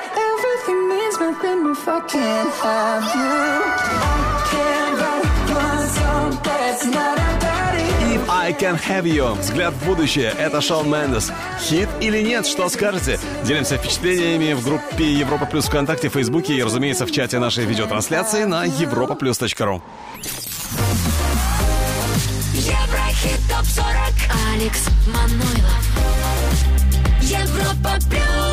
I 1.86 2.00
can't 2.08 2.50
have 2.62 3.04
you? 3.14 3.34
I 3.56 4.48
can't 4.52 5.00
write 5.00 5.26
one 5.54 5.88
song 5.90 6.40
that's 6.42 6.86
not 6.86 7.18
about 7.18 7.74
you. 7.76 8.16
If 8.16 8.30
I 8.30 8.54
Can 8.54 8.78
Have 8.78 9.06
You. 9.06 9.34
Взгляд 9.40 9.74
в 9.74 9.86
будущее. 9.86 10.34
Это 10.38 10.62
Шон 10.62 10.90
Мендес. 10.90 11.32
Хит 11.60 11.90
или 12.00 12.22
нет, 12.22 12.46
что 12.46 12.70
скажете? 12.70 13.20
Делимся 13.44 13.78
впечатлениями 13.78 14.54
в 14.54 14.64
группе 14.64 15.12
Европа 15.12 15.46
Плюс 15.46 15.66
ВКонтакте, 15.66 16.08
Фейсбуке 16.08 16.54
и, 16.54 16.64
разумеется, 16.64 17.06
в 17.06 17.12
чате 17.12 17.40
нашей 17.40 17.66
видеотрансляции 17.66 18.46
на 18.46 18.66
europaplus.ru. 18.66 19.82
Еврохит 22.54 23.40
ТОП-40. 23.50 23.84
Алекс 24.54 24.88
Манойлов. 25.08 25.84
Европа 27.22 27.98
Плюс. 28.10 28.53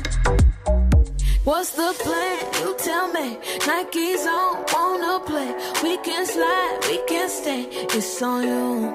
What's 1.43 1.71
the 1.71 1.91
plan? 1.97 2.37
You 2.61 2.75
tell 2.77 3.11
me. 3.11 3.35
Nike's 3.65 4.27
on, 4.27 4.63
wanna 4.71 5.19
play. 5.25 5.51
We 5.81 5.97
can 5.97 6.23
slide, 6.23 6.79
we 6.87 7.01
can 7.07 7.29
stay. 7.29 7.63
It's 7.97 8.21
on 8.21 8.43
you. 8.43 8.93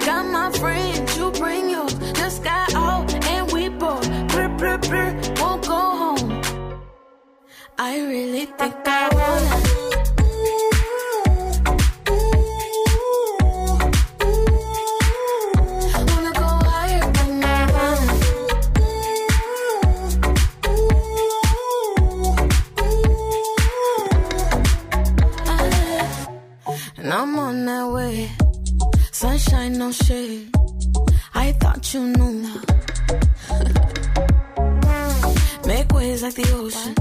Got 0.00 0.26
my 0.26 0.50
friends, 0.58 1.16
you 1.16 1.30
bring 1.30 1.70
yours. 1.70 1.94
Just 2.14 2.42
got 2.42 2.74
out 2.74 3.14
and 3.26 3.52
we 3.52 3.68
both. 3.68 4.08
Brr, 4.30 4.48
brr, 4.58 4.78
brr, 4.78 5.14
won't 5.40 5.62
go 5.64 5.80
home. 6.02 6.42
I 7.78 8.00
really 8.00 8.46
think 8.46 8.74
I. 8.84 9.08
Wanna 9.14 9.77
and 27.08 27.14
I'm 27.14 27.38
on 27.38 27.64
that 27.64 27.88
way. 27.90 28.30
Sunshine, 29.12 29.78
no 29.78 29.90
shade. 29.90 30.50
I 31.34 31.52
thought 31.52 31.94
you 31.94 32.00
knew. 32.00 32.42
Make 35.66 35.90
waves 35.94 36.22
like 36.22 36.34
the 36.34 36.52
ocean. 36.52 36.94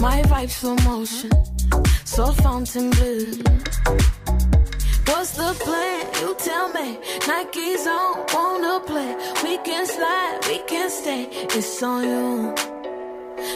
My 0.00 0.22
vibes 0.22 0.52
slow 0.60 0.76
motion. 0.76 1.30
So 2.06 2.32
Fontainebleau. 2.40 3.26
What's 5.08 5.32
the 5.36 5.52
plan? 5.62 6.06
You 6.20 6.34
tell 6.38 6.72
me. 6.72 6.98
Nike's 7.26 7.86
on, 7.86 8.24
wanna 8.32 8.80
play. 8.80 9.14
We 9.44 9.58
can 9.58 9.86
slide, 9.86 10.38
we 10.48 10.60
can 10.66 10.88
stay. 10.88 11.28
It's 11.54 11.82
on 11.82 12.04
you. 12.04 12.54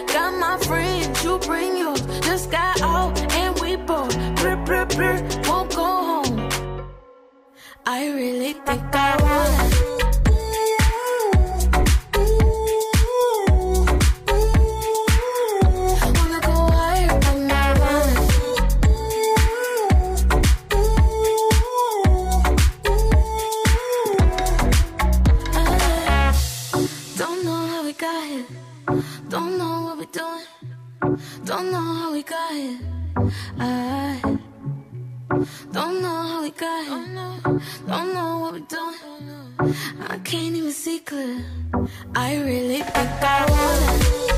Got 0.07 0.38
my 0.38 0.59
friends, 0.59 1.25
you 1.25 1.38
bring 1.38 1.77
yours. 1.77 2.03
Just 2.21 2.51
got 2.51 2.81
out 2.83 3.18
and 3.33 3.59
we 3.61 3.77
both 3.77 4.14
brr, 4.37 4.57
brr, 4.64 4.87
brr, 4.87 5.16
won't 5.49 5.71
go 5.75 5.85
home. 5.85 6.51
I 7.87 8.07
really 8.11 8.53
think 8.53 8.83
I 8.95 9.16
wanna. 9.23 10.12
Don't 31.62 31.70
know 31.70 31.94
how 31.94 32.12
we 32.12 32.22
got 32.25 32.53
here. 32.53 32.79
I 33.57 34.20
don't 35.70 36.03
know 36.03 36.22
how 36.31 36.42
we 36.42 36.51
got 36.51 36.87
here. 36.87 37.61
Don't 37.87 38.14
know 38.14 38.38
what 38.40 38.53
we're 38.55 38.66
doing. 38.66 39.77
I 40.09 40.18
can't 40.25 40.57
even 40.57 40.72
see 40.72 40.98
clear. 40.98 41.38
I 42.16 42.35
really 42.42 42.79
think 42.79 43.22
I 43.22 43.46
wanna. 43.48 44.32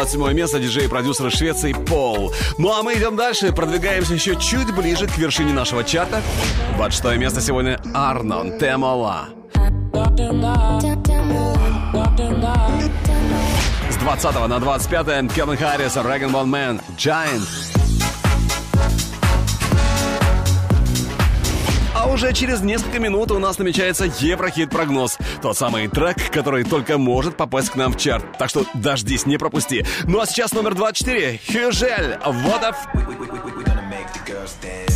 27 0.00 0.32
место 0.32 0.58
диджей 0.58 0.86
и 0.86 0.88
продюсер 0.88 1.30
Швеции 1.30 1.74
Пол. 1.74 2.32
Ну 2.56 2.72
а 2.72 2.82
мы 2.82 2.94
идем 2.94 3.16
дальше, 3.16 3.52
продвигаемся 3.52 4.14
еще 4.14 4.34
чуть 4.36 4.74
ближе 4.74 5.06
к 5.06 5.18
вершине 5.18 5.52
нашего 5.52 5.84
чата. 5.84 6.22
26 6.78 7.18
место 7.18 7.42
сегодня 7.42 7.78
Арнон 7.92 8.58
Темала. 8.58 9.28
С 13.90 13.96
20 13.96 14.48
на 14.48 14.58
25 14.58 15.34
Кевин 15.34 15.56
Харрис, 15.58 15.96
Реган 15.96 16.32
Ван 16.32 16.48
Мэн, 16.48 16.80
Giant. 16.96 17.70
А 22.00 22.06
уже 22.06 22.32
через 22.32 22.62
несколько 22.62 22.98
минут 22.98 23.30
у 23.30 23.38
нас 23.38 23.58
намечается 23.58 24.06
Еврохит-прогноз. 24.06 25.18
Тот 25.42 25.56
самый 25.56 25.88
трек, 25.88 26.30
который 26.30 26.64
только 26.64 26.98
может 26.98 27.36
попасть 27.36 27.70
к 27.70 27.76
нам 27.76 27.92
в 27.92 27.96
чарт. 27.96 28.24
Так 28.38 28.50
что 28.50 28.64
дождись, 28.74 29.24
не 29.26 29.38
пропусти. 29.38 29.86
Ну 30.04 30.20
а 30.20 30.26
сейчас 30.26 30.52
номер 30.52 30.74
24. 30.74 31.40
Хюжель. 31.46 32.18
Водов. 32.24 32.76
We, 32.94 33.06
we, 33.06 33.16
we, 33.16 33.26
we, 33.30 33.52
we 33.56 33.64
gonna 33.64 33.88
make 33.88 34.06
the 34.12 34.20
girls 34.30 34.54
dance. 34.62 34.89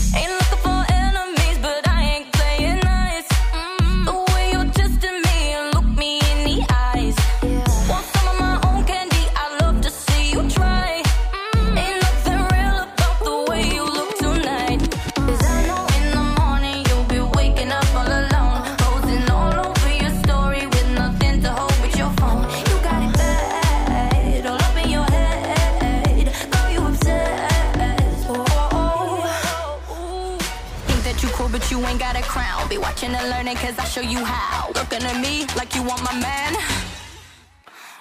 patient 33.05 33.21
and 33.23 33.31
learning 33.31 33.57
cause 33.57 33.79
I 33.79 33.85
show 33.85 34.01
you 34.01 34.25
how. 34.25 34.69
Looking 34.75 35.03
at 35.03 35.21
me 35.21 35.47
like 35.57 35.75
you 35.75 35.83
want 35.83 36.03
my 36.05 36.19
man. 36.21 36.55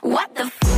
What 0.02 0.34
the 0.36 0.44
f- 0.44 0.73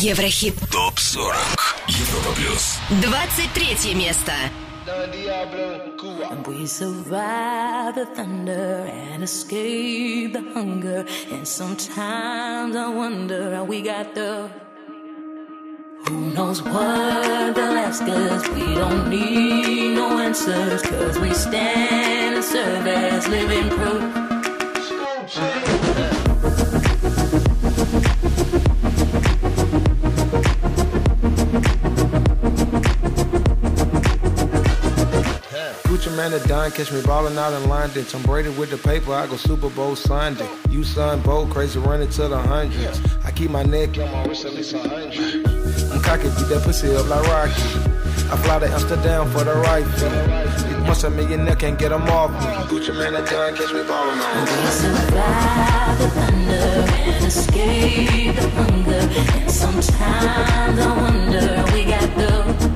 Еврохит. 0.00 0.54
ТОП-40. 0.70 1.34
Европа 1.88 2.32
плюс. 2.34 2.78
23 3.02 3.94
место. 3.94 4.32
And 6.30 6.46
we 6.46 6.66
survive 6.66 7.94
the 7.96 8.06
thunder 8.14 8.86
and 8.86 9.24
escape 9.24 10.32
the 10.32 10.42
hunger. 10.54 11.04
And 11.32 11.46
sometimes 11.46 12.76
I 12.76 12.88
wonder 12.88 13.54
how 13.54 13.64
we 13.64 13.82
got 13.82 14.14
the. 14.14 14.48
Who 16.08 16.30
knows 16.32 16.62
what 16.62 17.54
they'll 17.56 17.78
ask 17.78 18.02
us? 18.02 18.48
We 18.50 18.74
don't 18.74 19.10
need 19.10 19.94
no 19.96 20.18
answers, 20.20 20.82
cause 20.82 21.18
we 21.18 21.34
stand 21.34 22.36
and 22.36 22.44
serve 22.44 22.86
as 22.86 23.26
living 23.26 23.68
proof. 23.70 24.19
Gucci 36.21 36.29
man 36.29 36.39
at 36.39 36.47
done, 36.47 36.71
catch 36.71 36.91
me 36.91 37.01
ballin' 37.01 37.37
out 37.37 37.53
in 37.53 37.67
London. 37.67 38.05
Tom 38.05 38.21
Brady 38.21 38.49
with 38.49 38.69
the 38.69 38.77
paper, 38.77 39.11
I 39.11 39.25
go 39.25 39.37
Super 39.37 39.69
Bowl 39.69 39.95
Sunday. 39.95 40.47
You 40.69 40.83
son, 40.83 41.21
bold, 41.21 41.49
crazy, 41.49 41.79
running 41.79 42.09
to 42.09 42.27
the 42.27 42.37
hundreds. 42.37 43.01
I 43.25 43.31
keep 43.31 43.49
my 43.49 43.63
neck. 43.63 43.97
I'm 43.97 44.31
cocky, 46.03 46.29
beat 46.29 46.49
that 46.49 46.61
pussy 46.63 46.95
up 46.95 47.09
like 47.09 47.27
Rocky. 47.27 47.63
I 48.29 48.37
fly 48.37 48.59
to 48.59 48.67
Amsterdam 48.67 49.31
for 49.31 49.43
the 49.43 49.55
right 49.55 49.85
thing. 49.97 50.85
Once 50.85 51.03
a 51.03 51.09
millionaire 51.09 51.55
can't 51.55 51.79
get 51.79 51.89
them 51.89 52.03
off 52.03 52.29
me. 52.31 52.37
Gucci 52.69 52.93
man 52.95 53.15
at 53.15 53.27
done, 53.27 53.55
catch 53.55 53.73
me 53.73 53.81
ballin' 53.83 54.19
out. 54.19 54.47
We 54.47 54.67
survive 54.67 55.97
the 55.97 56.07
thunder 56.09 56.85
and 57.09 57.25
escape 57.25 58.35
the 58.35 58.49
hunger. 58.51 59.09
And 59.41 59.51
sometimes 59.51 60.79
I 60.79 60.97
wonder 61.01 61.63
we 61.73 61.83
got 61.85 62.15
the. 62.15 62.70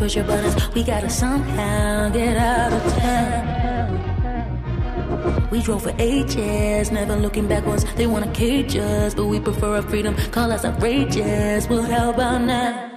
Push 0.00 0.16
your 0.16 0.24
buttons. 0.24 0.56
We 0.74 0.82
gotta 0.82 1.10
somehow 1.10 2.08
get 2.08 2.36
out 2.36 2.72
of 2.72 2.82
town. 2.94 3.90
We 5.50 5.62
drove 5.62 5.82
for 5.82 5.94
ages, 5.98 6.90
never 6.90 7.16
looking 7.16 7.46
backwards. 7.46 7.84
They 7.94 8.06
wanna 8.06 8.32
cage 8.32 8.76
us, 8.76 9.14
but 9.14 9.26
we 9.26 9.38
prefer 9.40 9.76
our 9.76 9.82
freedom. 9.82 10.16
Call 10.32 10.50
us 10.52 10.64
outrageous. 10.64 11.68
Well, 11.68 11.82
how 11.82 12.10
about 12.10 12.40
now? 12.42 12.89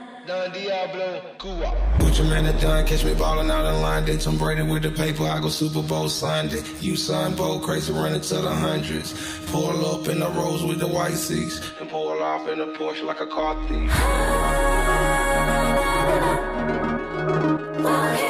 Gucci 1.43 2.23
man 2.29 2.45
at 2.45 2.61
done, 2.61 2.85
catch 2.85 3.03
me 3.03 3.13
ballin' 3.15 3.51
out 3.51 3.65
in 3.65 3.81
London. 3.81 4.17
Tom 4.17 4.37
Brady 4.37 4.61
with 4.61 4.83
the 4.83 4.91
paper, 4.91 5.23
I 5.23 5.41
go 5.41 5.49
Super 5.49 5.81
Bowl 5.81 6.07
Sunday. 6.07 6.63
You 6.79 6.95
son, 6.95 7.35
bold, 7.35 7.63
crazy, 7.63 7.91
running 7.91 8.21
to 8.21 8.35
the 8.35 8.49
hundreds. 8.49 9.13
Pull 9.51 9.85
up 9.85 10.07
in 10.07 10.21
the 10.21 10.29
rose 10.29 10.63
with 10.63 10.79
the 10.79 10.87
white 10.87 11.15
seats. 11.15 11.59
And 11.81 11.89
pull 11.89 12.23
off 12.23 12.47
in 12.47 12.61
a 12.61 12.67
Porsche 12.67 13.03
like 13.03 13.19
a 13.19 13.27
car 13.27 13.57
thief. 13.67 13.91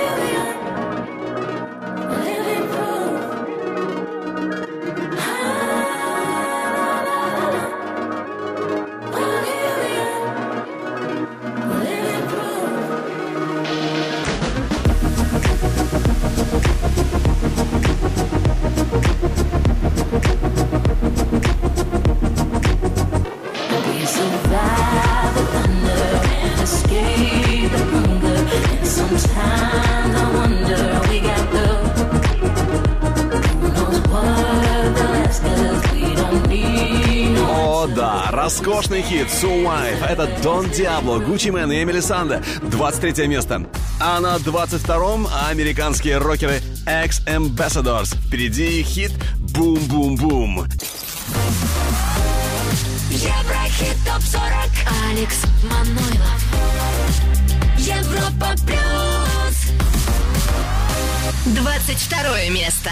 роскошный 39.01 39.03
хит 39.03 39.27
«Survive». 39.27 40.05
Это 40.05 40.27
Дон 40.41 40.69
Диабло, 40.69 41.19
Gucci 41.19 41.49
Mane 41.49 41.71
и 41.71 41.83
Эмили 41.83 41.99
Санда. 41.99 42.43
23 42.61 43.27
место. 43.27 43.67
А 43.99 44.19
на 44.19 44.37
22-м 44.37 45.27
американские 45.49 46.17
рокеры 46.17 46.61
X 47.05 47.21
Ambassadors. 47.25 48.15
Впереди 48.27 48.83
хит 48.83 49.11
«Boom-boom-boom». 49.55 50.65
Еврохит 53.09 53.97
ТОП-40. 54.05 54.71
Алекс 55.09 55.43
Манойлов. 55.63 56.41
Европа 57.77 58.55
плюс. 58.65 59.71
22 61.45 62.49
место. 62.49 62.91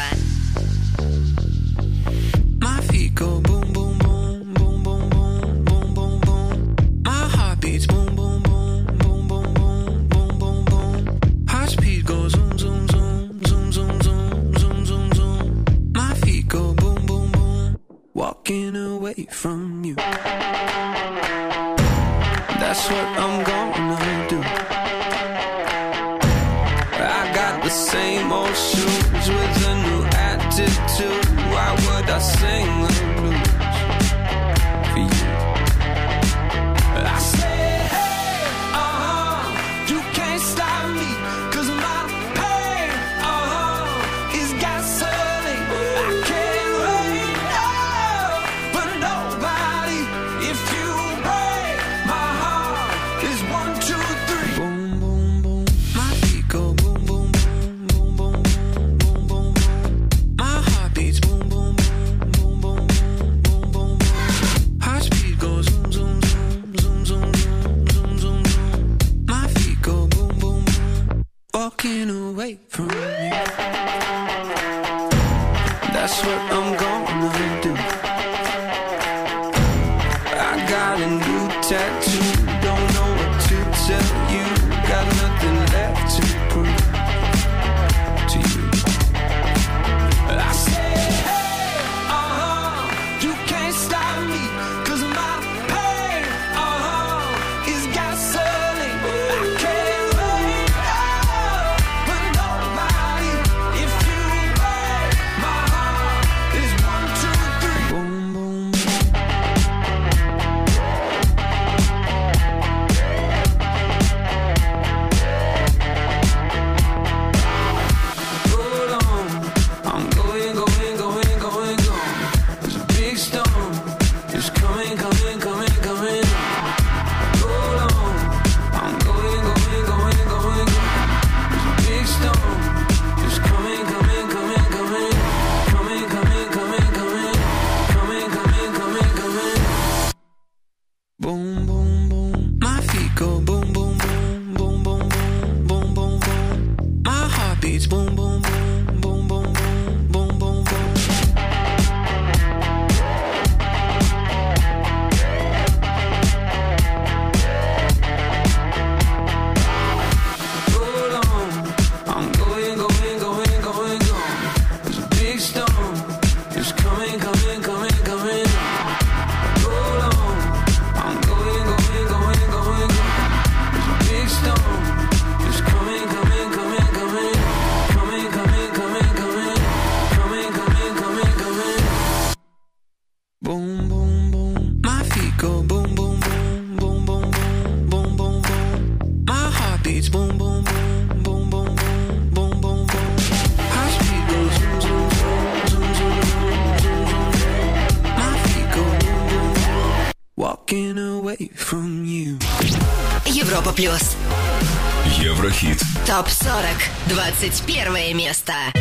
ТОП-40. 206.50 206.82
21 207.08 208.18
место. 208.18 208.79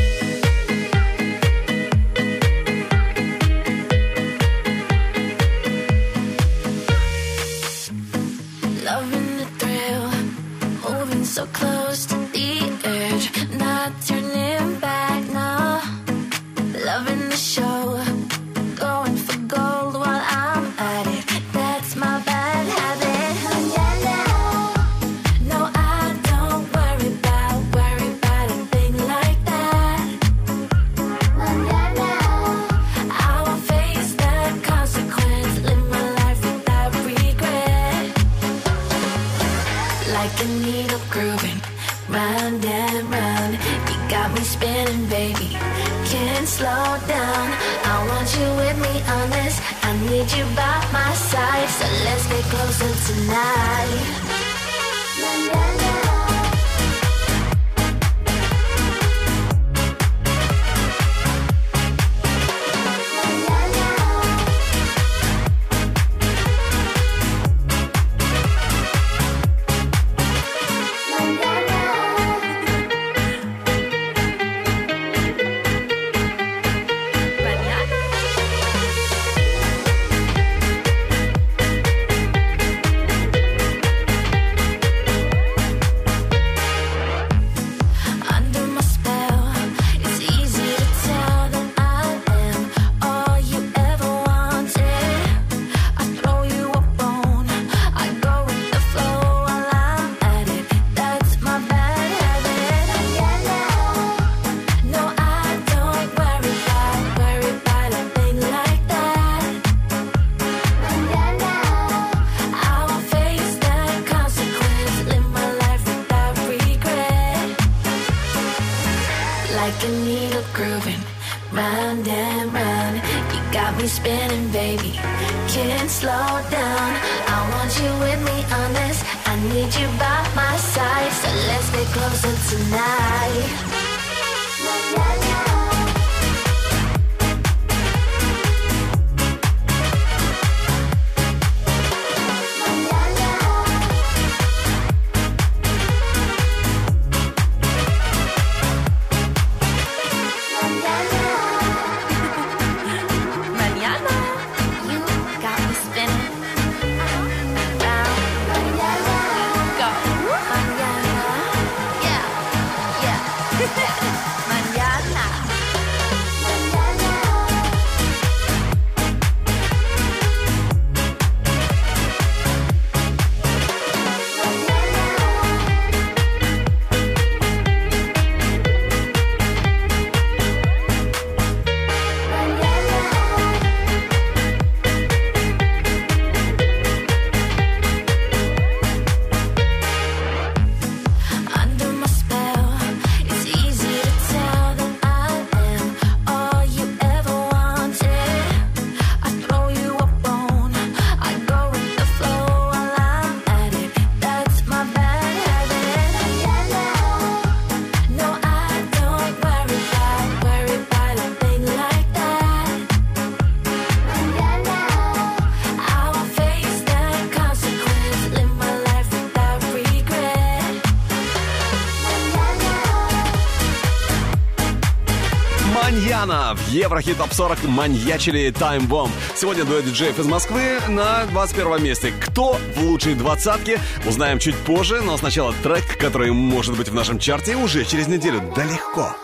Еврохит 226.68 227.16
Топ 227.16 227.32
40 227.32 227.64
маньячили 227.64 228.52
Time 228.52 228.86
Bomb. 228.88 229.10
Сегодня 229.34 229.64
дуэт 229.64 229.84
диджеев 229.84 230.18
из 230.18 230.26
Москвы 230.26 230.78
на 230.88 231.24
21 231.26 231.82
месте. 231.82 232.12
Кто 232.20 232.58
в 232.76 232.82
лучшей 232.82 233.14
двадцатке, 233.14 233.80
узнаем 234.06 234.38
чуть 234.38 234.56
позже, 234.56 235.00
но 235.00 235.16
сначала 235.16 235.54
трек, 235.62 235.98
который 235.98 236.30
может 236.32 236.76
быть 236.76 236.88
в 236.88 236.94
нашем 236.94 237.18
чарте 237.18 237.56
уже 237.56 237.84
через 237.84 238.06
неделю. 238.06 238.52
Да 238.54 238.64
легко. 238.64 239.16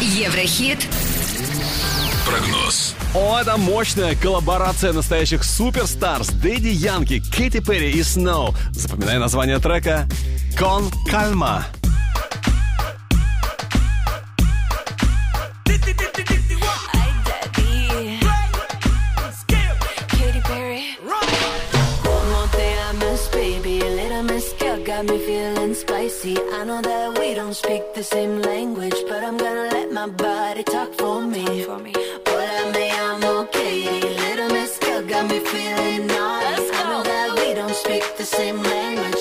Еврохит. 0.00 0.86
Прогноз. 2.26 2.94
О, 3.14 3.38
это 3.40 3.56
мощная 3.56 4.14
коллаборация 4.14 4.92
настоящих 4.92 5.44
суперстарс 5.44 6.28
Дэдди 6.28 6.68
Янки, 6.68 7.20
Кэти 7.20 7.60
Перри 7.60 7.90
и 7.90 8.02
Сноу. 8.02 8.54
Запоминай 8.70 9.18
название 9.18 9.58
трека 9.58 10.08
«Кон 10.56 10.90
Кальма». 11.10 11.66
See, 26.22 26.38
I 26.38 26.62
know 26.62 26.80
that 26.80 27.18
we 27.18 27.34
don't 27.34 27.52
speak 27.52 27.94
the 27.94 28.04
same 28.04 28.42
language, 28.42 28.94
but 29.08 29.24
I'm 29.24 29.36
gonna 29.36 29.68
let 29.72 29.90
my 29.90 30.06
body 30.06 30.62
talk 30.62 30.94
for 30.94 31.20
me. 31.20 31.44
Talk 31.44 31.66
for 31.66 31.78
me. 31.82 31.92
I'm 33.10 33.24
okay. 33.24 34.00
Little 34.00 34.50
Miss 34.50 34.78
Girl 34.78 35.02
got 35.02 35.28
me 35.28 35.40
feeling 35.40 36.06
nice. 36.06 36.70
I 36.78 36.82
know 36.90 37.02
that 37.02 37.34
we 37.40 37.54
don't 37.54 37.74
speak 37.74 38.04
the 38.16 38.24
same 38.24 38.62
language. 38.62 39.11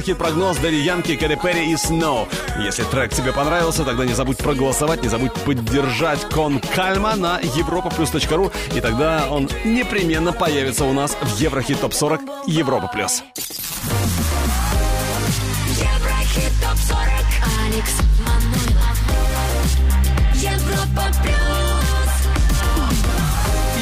архипрогноз 0.00 0.56
Дэри 0.56 0.76
Янки, 0.76 1.14
Кэрри 1.14 1.36
Перри 1.36 1.70
и 1.70 1.76
Сноу. 1.76 2.26
Если 2.58 2.84
трек 2.84 3.12
тебе 3.12 3.32
понравился, 3.32 3.84
тогда 3.84 4.06
не 4.06 4.14
забудь 4.14 4.38
проголосовать, 4.38 5.02
не 5.02 5.08
забудь 5.08 5.32
поддержать 5.44 6.20
Кон 6.30 6.58
Кальма 6.74 7.16
на 7.16 7.38
europaplus.ru, 7.40 8.50
и 8.74 8.80
тогда 8.80 9.26
он 9.30 9.50
непременно 9.64 10.32
появится 10.32 10.84
у 10.84 10.94
нас 10.94 11.16
в 11.20 11.38
Еврохит 11.38 11.80
Топ 11.80 11.92
40 11.92 12.20
Европа 12.46 12.88
Плюс. 12.88 13.22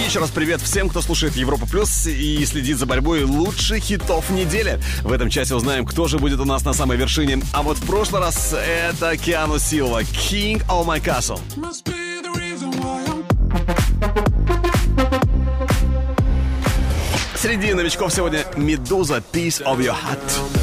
еще 0.09 0.20
раз 0.20 0.30
привет 0.30 0.62
всем, 0.62 0.88
кто 0.88 1.02
слушает 1.02 1.36
Европа 1.36 1.66
Плюс 1.66 2.06
и 2.06 2.42
следит 2.46 2.78
за 2.78 2.86
борьбой 2.86 3.24
лучших 3.24 3.82
хитов 3.82 4.30
недели. 4.30 4.80
В 5.02 5.12
этом 5.12 5.28
часе 5.28 5.54
узнаем, 5.54 5.84
кто 5.84 6.09
же 6.09 6.18
будет 6.18 6.40
у 6.40 6.46
нас 6.46 6.64
на 6.64 6.72
самой 6.72 6.96
вершине. 6.96 7.42
А 7.52 7.62
вот 7.62 7.76
в 7.76 7.86
прошлый 7.86 8.22
раз 8.22 8.54
это 8.54 9.18
Киану 9.18 9.59
Силва, 9.59 10.00
King 10.00 10.64
of 10.66 10.86
My 10.86 10.98
Castle. 10.98 11.38
Среди 17.34 17.74
новичков 17.74 18.11
сегодня 18.11 18.46
Медуза 18.56 19.22
Piece 19.30 19.62
of 19.62 19.76
Your 19.76 19.94
Heart. 19.94 20.59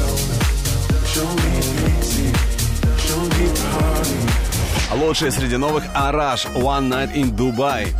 Лучшие 4.92 5.30
среди 5.30 5.56
новых 5.56 5.84
Араш 5.94 6.46
One 6.46 6.88
Night 6.88 7.14
in 7.14 7.30
Dubai. 7.30 7.94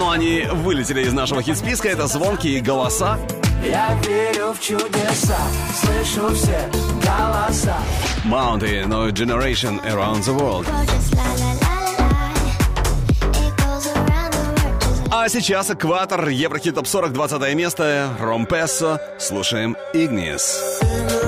но 0.00 0.10
они 0.10 0.46
вылетели 0.50 1.02
из 1.02 1.12
нашего 1.12 1.42
хит-списка. 1.42 1.88
Это 1.88 2.06
звонкие 2.06 2.62
голоса. 2.62 3.18
Я 3.62 3.94
верю 4.02 4.54
в 4.54 4.60
чудеса, 4.60 5.36
слышу 5.74 6.34
все 6.34 6.70
голоса. 7.04 7.76
Mountain, 8.24 8.88
no 8.88 9.10
generation 9.12 9.78
around 9.84 10.22
the 10.22 10.34
world. 10.34 10.66
А 15.12 15.28
сейчас 15.28 15.70
экватор, 15.70 16.28
Еврохит 16.28 16.76
топ 16.76 16.86
40, 16.86 17.12
20 17.12 17.54
место, 17.54 18.08
Ромпесса. 18.18 19.02
слушаем 19.18 19.76
Игнис. 19.92 20.80
Игнис. 20.80 21.19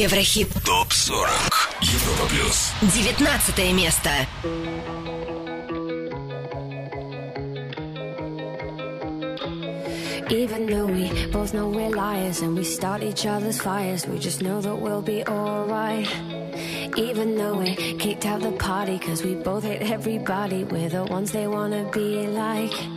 Еврохит. 0.00 0.48
ТОП-40. 0.64 1.28
Европа 1.82 2.26
плюс. 2.28 2.72
19 2.82 3.72
место. 3.76 4.10
Even 10.28 10.66
though 10.66 10.86
we 10.86 11.26
both 11.30 11.54
know 11.54 11.68
we're 11.68 11.90
liars 11.90 12.40
and 12.40 12.56
we 12.56 12.64
start 12.64 13.02
each 13.02 13.26
other's 13.26 13.60
fires, 13.60 14.06
we 14.06 14.18
just 14.18 14.42
know 14.42 14.60
that 14.60 14.74
we'll 14.74 15.02
be 15.02 15.22
alright. 15.24 16.08
Even 16.96 17.36
though 17.36 17.58
we 17.58 17.76
kicked 17.98 18.26
out 18.26 18.40
the 18.40 18.52
party, 18.52 18.98
cause 18.98 19.22
we 19.22 19.34
both 19.34 19.62
hate 19.64 19.82
everybody, 19.82 20.64
we're 20.64 20.88
the 20.88 21.04
ones 21.04 21.30
they 21.30 21.46
wanna 21.46 21.88
be 21.92 22.26
like. 22.26 22.89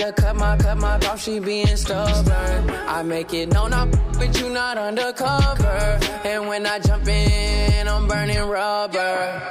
I 0.00 0.12
cut 0.12 0.36
my 0.36 0.56
cut 0.56 0.78
my 0.78 0.96
off, 1.06 1.22
she 1.22 1.38
being 1.38 1.76
stubborn. 1.76 2.70
I 2.70 3.02
make 3.02 3.32
it 3.32 3.52
known 3.52 3.72
I'm 3.72 3.90
you 4.34 4.50
not 4.50 4.76
undercover. 4.78 5.98
And 6.24 6.48
when 6.48 6.66
I 6.66 6.78
jump 6.78 7.06
in, 7.06 7.88
I'm 7.88 8.06
burning 8.06 8.40
rubber. 8.40 9.42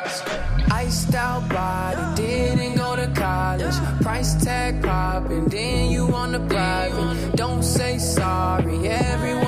Iced 0.72 1.16
out 1.16 1.48
body, 1.50 2.22
didn't 2.22 2.76
go 2.76 2.96
to 2.96 3.08
college. 3.16 3.76
Price 4.02 4.44
tag 4.44 4.84
popping, 4.84 5.46
then 5.46 5.92
you 5.92 6.14
on 6.14 6.32
the 6.34 6.40
private. 6.40 7.36
Don't 7.36 7.64
say 7.64 7.98
sorry, 7.98 8.88
everyone's 8.88 9.45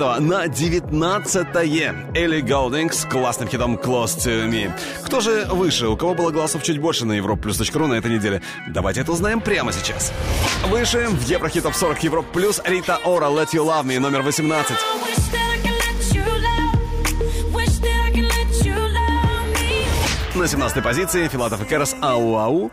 13 0.00 0.20
на 0.20 0.48
19 0.48 1.46
Элли 2.14 2.40
Голдинг 2.40 2.94
с 2.94 3.04
классным 3.04 3.50
хитом 3.50 3.76
Close 3.76 4.16
to 4.16 4.48
Me. 4.48 4.72
Кто 5.04 5.20
же 5.20 5.44
выше? 5.50 5.88
У 5.88 5.96
кого 5.98 6.14
было 6.14 6.30
голосов 6.30 6.62
чуть 6.62 6.80
больше 6.80 7.04
на 7.04 7.18
europlus.ru 7.18 7.86
на 7.86 7.94
этой 7.94 8.10
неделе? 8.10 8.40
Давайте 8.66 9.02
это 9.02 9.12
узнаем 9.12 9.42
прямо 9.42 9.72
сейчас. 9.72 10.10
Выше 10.68 11.06
в 11.08 11.28
Еврохит 11.28 11.64
Топ 11.64 11.74
40 11.74 12.02
Европ 12.02 12.26
Плюс 12.32 12.62
Рита 12.64 12.98
Ора 13.04 13.26
Let 13.26 13.50
You 13.52 13.66
Love 13.66 13.84
Me 13.84 13.98
номер 13.98 14.22
18. 14.22 14.72
На 20.34 20.48
17 20.48 20.82
позиции 20.82 21.28
Филатов 21.28 21.62
и 21.62 21.66
Керас 21.66 21.94
Ау 22.00 22.36
Ау. 22.36 22.72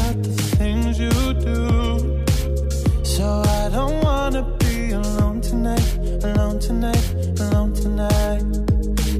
tonight. 7.81 8.43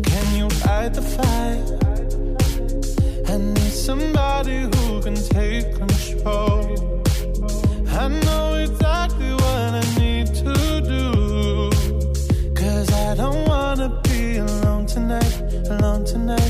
Can 0.04 0.36
you 0.36 0.48
fight 0.62 0.94
the 0.94 1.02
fight? 1.02 1.66
I 3.28 3.38
need 3.38 3.74
somebody 3.90 4.60
who 4.72 5.02
can 5.02 5.16
take 5.16 5.74
control. 5.76 6.62
I 8.02 8.08
know 8.26 8.54
exactly 8.66 9.32
what 9.34 9.70
I 9.82 9.86
need 10.00 10.28
to 10.44 10.54
do. 10.96 11.72
Cause 12.54 12.90
I 12.94 13.16
don't 13.16 13.48
wanna 13.48 13.90
be 14.04 14.38
alone 14.38 14.86
tonight, 14.86 15.36
alone 15.72 16.06
tonight, 16.06 16.41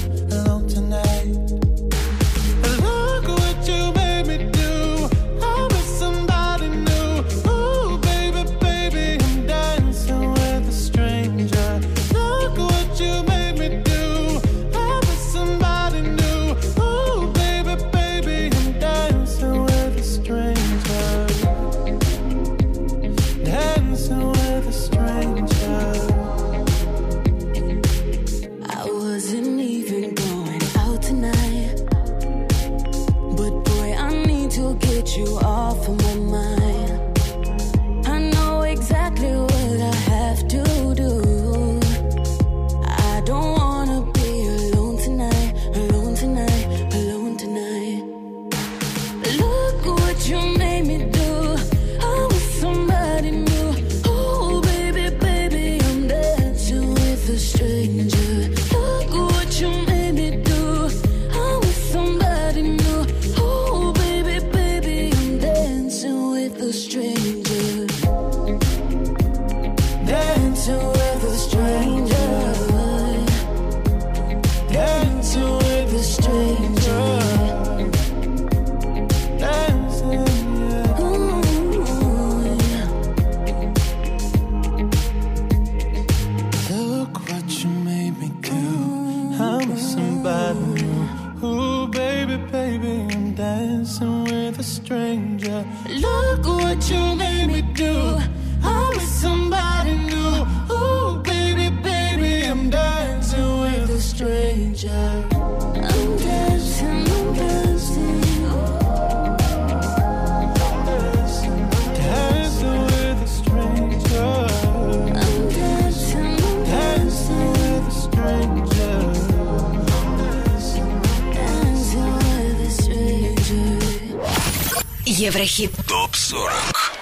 Еврохит. 125.61 125.85
ТОП-40. 125.87 126.51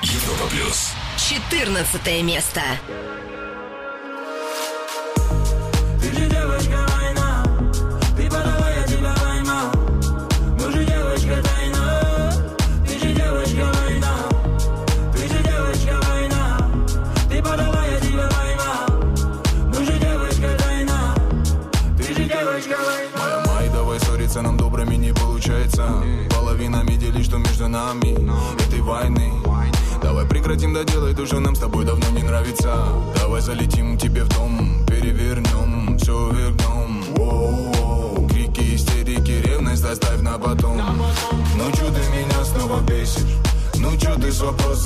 Европа 0.01 0.49
плюс. 0.49 0.91
14 1.29 2.23
место. 2.23 2.61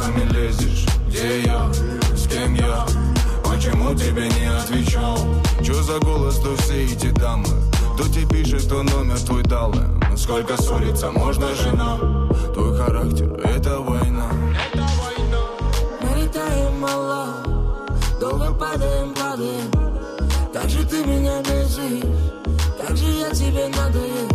С 0.03 0.07
вопросами 0.07 0.33
лезешь? 0.33 0.85
Где 1.07 1.41
я? 1.41 1.71
С 2.15 2.27
кем 2.27 2.55
я? 2.55 2.85
Почему 3.43 3.93
тебе 3.95 4.29
не 4.29 4.45
отвечал? 4.47 5.17
Чё 5.63 5.81
за 5.81 5.99
голос, 5.99 6.39
то 6.39 6.55
все 6.57 6.85
эти 6.85 7.07
дамы? 7.11 7.47
Тебе 7.97 8.27
пишет, 8.27 8.65
кто 8.65 8.83
номер 8.83 9.19
твой 9.19 9.43
дал? 9.43 9.73
Сколько 10.17 10.61
ссориться 10.61 11.11
можно, 11.11 11.47
жена? 11.55 11.97
Твой 12.53 12.77
характер— 12.77 13.31
это 13.43 13.79
война 13.79 14.29
Мы 16.01 16.21
летаем 16.21 16.79
мало, 16.79 17.27
долго 18.19 18.53
падаем, 18.53 19.13
падаем. 19.15 19.71
Как 20.53 20.69
же 20.69 20.85
ты 20.85 21.03
меня 21.05 21.41
бесишь, 21.41 22.03
как 22.79 22.95
же 22.95 23.05
я 23.05 23.31
тебе 23.31 23.67
надоел. 23.69 24.29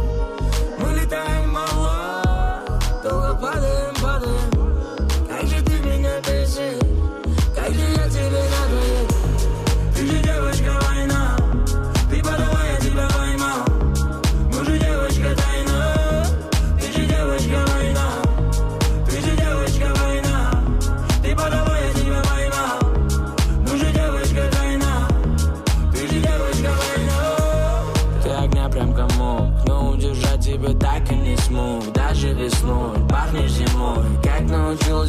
Мы 0.80 1.00
летаем 1.00 1.50
мало, 1.50 2.62
долго 3.04 3.38
падаем. 3.40 3.97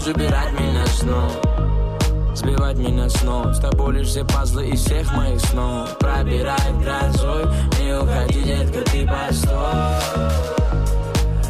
Убирать 0.09 0.51
меня 0.59 0.85
снова 0.87 1.31
Сбивать 2.35 2.77
меня 2.77 3.09
с 3.09 3.21
ног 3.23 3.53
С 3.53 3.59
тобой 3.59 3.95
лишь 3.95 4.07
все 4.07 4.23
пазлы 4.25 4.69
из 4.69 4.81
всех 4.81 5.11
моих 5.13 5.39
снов 5.41 5.97
Пробирает 5.97 6.79
грозой 6.79 7.45
Не 7.79 7.93
уходи, 7.97 8.41
детка, 8.43 8.81
ты 8.89 9.07
постой 9.07 10.49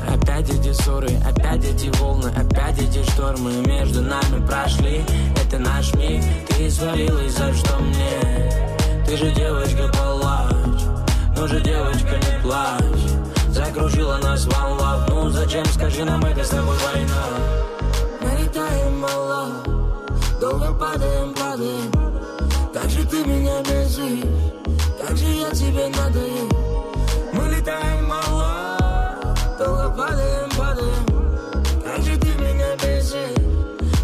Опять 0.08 0.50
эти 0.50 0.72
ссоры, 0.72 1.10
опять 1.26 1.64
эти 1.66 1.96
волны, 2.00 2.30
опять 2.30 2.80
эти 2.80 3.04
штормы 3.12 3.52
между 3.66 4.02
нами 4.02 4.46
прошли. 4.48 5.04
Это 5.36 5.60
наш 5.60 5.94
миг, 5.96 6.24
ты 6.48 6.72
свалилась, 6.72 7.34
за 7.34 7.54
что 7.54 7.78
мне? 7.78 8.50
Ты 9.06 9.18
же 9.18 9.32
девочка 9.32 9.92
палач, 9.92 10.82
ну 11.36 11.48
же 11.48 11.60
девочка 11.62 12.16
не 12.16 12.42
плачь. 12.42 13.12
Закружила 13.50 14.18
нас 14.18 14.46
волна, 14.46 15.06
ну 15.10 15.30
зачем, 15.30 15.66
скажи 15.66 16.06
нам, 16.06 16.24
это 16.24 16.44
с 16.44 16.50
тобой 16.50 16.78
война. 16.94 17.59
Летаем 18.50 19.00
мало, 19.00 19.64
долго 20.42 20.74
падаем, 20.74 21.36
падаем. 21.36 21.92
Как 22.74 22.90
же 22.90 23.06
ты 23.06 23.18
меня 23.24 23.62
бесишь, 23.62 24.26
как 25.00 25.16
же 25.16 25.26
я 25.26 25.52
тебе 25.52 25.88
надоел. 25.90 26.50
Мы 27.32 27.48
летаем 27.56 28.06
мало, 28.08 29.36
долго 29.60 29.90
падаем, 29.92 30.50
падаем. 30.58 31.06
Как 31.84 32.04
же 32.04 32.18
ты 32.18 32.28
меня 32.42 32.76
бесишь, 32.78 33.38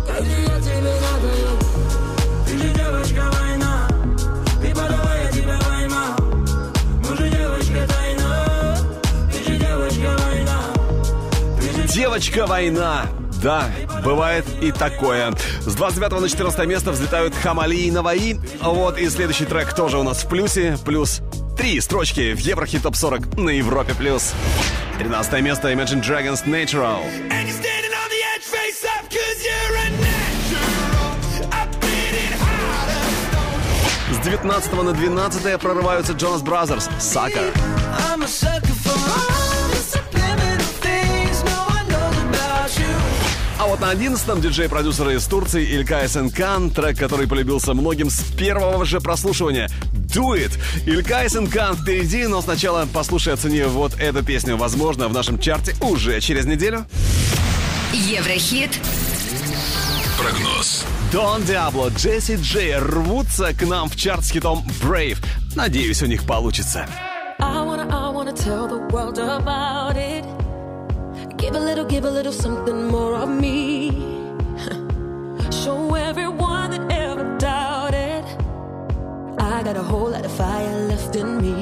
как 0.06 0.24
же 0.24 0.42
я 0.42 0.62
тебе 0.62 0.94
надоел. 1.02 1.58
Ты 2.46 2.58
же 2.60 2.70
девочка 2.70 3.32
война, 3.40 3.88
ты 4.62 4.76
война. 4.76 5.06
Девочка 11.96 12.46
война. 12.46 13.06
Да, 13.42 13.70
бывает 14.06 14.46
и 14.62 14.72
такое. 14.72 15.34
С 15.62 15.74
29 15.74 16.22
на 16.22 16.30
14 16.30 16.66
место 16.68 16.92
взлетают 16.92 17.34
Хамали 17.36 17.76
и 17.76 17.92
Наваи. 17.92 18.40
Вот 18.62 19.00
и 19.00 19.10
следующий 19.10 19.46
трек 19.46 19.74
тоже 19.74 19.98
у 19.98 20.04
нас 20.04 20.24
в 20.24 20.30
плюсе. 20.30 20.78
Плюс 20.86 21.22
три 21.58 21.82
строчки 21.82 22.34
в 22.34 22.40
Еврохит 22.40 22.84
Топ 22.84 22.96
40 22.96 23.36
на 23.38 23.50
Европе+. 23.50 23.96
плюс. 23.96 24.34
13 25.00 25.42
место 25.42 25.72
Imagine 25.72 26.04
Dragons 26.04 26.46
Natural. 26.46 27.00
С 34.12 34.18
19 34.24 34.74
на 34.84 34.94
12 34.94 35.60
прорываются 35.60 36.14
Jonas 36.14 36.44
Brothers 36.44 36.90
Sucker. 37.00 37.52
I'm 38.14 38.22
a 38.22 38.28
sucker 38.28 38.74
for 38.84 39.45
вот 43.76 43.82
на 43.82 43.92
11-м 43.92 44.42
диджей-продюсер 44.42 45.10
из 45.10 45.26
Турции 45.26 45.66
Илькай 45.76 46.08
Сенкан, 46.08 46.70
трек, 46.70 46.98
который 46.98 47.28
полюбился 47.28 47.74
многим 47.74 48.10
с 48.10 48.22
первого 48.38 48.86
же 48.86 49.02
прослушивания. 49.02 49.70
Do 49.94 50.34
It! 50.34 50.52
Илькай 50.86 51.30
Сенкан 51.30 51.76
впереди, 51.76 52.26
но 52.28 52.42
сначала 52.42 52.88
послушай, 52.94 53.34
оцени 53.34 53.64
вот 53.64 54.00
эту 54.00 54.24
песню. 54.24 54.56
Возможно, 54.56 55.10
в 55.10 55.14
нашем 55.14 55.40
чарте 55.40 55.76
уже 55.82 56.22
через 56.22 56.46
неделю. 56.46 56.86
Еврохит. 57.92 58.72
Прогноз. 60.18 60.86
Дон 61.12 61.44
Диабло, 61.44 61.90
Джесси 61.90 62.36
Джей 62.36 62.78
рвутся 62.78 63.54
к 63.54 63.66
нам 63.66 63.90
в 63.90 63.98
чарт 63.98 64.24
с 64.24 64.32
хитом 64.32 64.66
Brave. 64.82 65.18
Надеюсь, 65.56 66.02
у 66.02 66.06
них 66.06 66.26
получится. 66.26 66.88
I 67.40 67.62
wanna, 67.66 67.86
I 67.90 68.10
wanna 68.12 68.32
tell 68.32 68.68
the 68.68 68.80
world 68.94 69.18
about 69.20 69.98
it. 69.98 70.15
Give 71.46 71.54
a 71.54 71.60
little, 71.60 71.86
give 71.86 72.06
a 72.06 72.10
little 72.10 72.32
something 72.32 72.88
more 72.88 73.14
of 73.14 73.30
me. 73.30 73.92
Show 75.52 75.94
everyone 75.94 76.72
that 76.72 76.92
ever 76.92 77.38
doubted. 77.38 78.26
I 79.38 79.62
got 79.62 79.78
a 79.78 79.84
whole 79.84 80.10
lot 80.10 80.26
of 80.26 80.32
fire 80.32 80.76
left 80.88 81.16
in 81.16 81.40
me. 81.40 81.54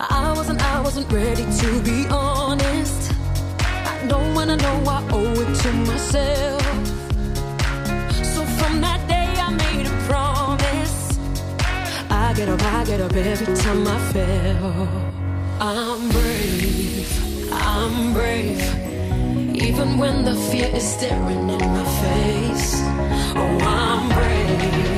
I 0.00 0.32
wasn't, 0.34 0.62
I 0.62 0.80
wasn't 0.80 1.12
ready 1.12 1.44
to 1.60 1.82
be 1.82 2.06
honest. 2.08 3.12
I 3.60 4.06
don't 4.08 4.32
wanna 4.32 4.56
know 4.56 4.84
I 4.88 5.06
owe 5.10 5.40
it 5.42 5.54
to 5.62 5.72
myself. 5.90 6.62
So 8.32 8.46
from 8.58 8.80
that 8.80 9.06
day 9.06 9.28
I 9.46 9.50
made 9.50 9.86
a 9.88 9.96
promise. 10.08 11.18
I 12.08 12.32
get 12.34 12.48
up, 12.48 12.62
I 12.62 12.82
get 12.86 13.02
up 13.02 13.12
every 13.12 13.54
time 13.56 13.86
I 13.86 13.98
fail. 14.14 14.88
I'm 15.60 16.08
brave, 16.08 17.25
I'm 17.58 18.12
brave. 18.12 18.60
Even 19.54 19.98
when 19.98 20.24
the 20.24 20.34
fear 20.50 20.68
is 20.74 20.84
staring 20.84 21.48
in 21.50 21.58
my 21.76 21.84
face. 22.02 22.82
Oh, 23.34 23.58
I'm 23.62 24.08
brave, 24.08 24.95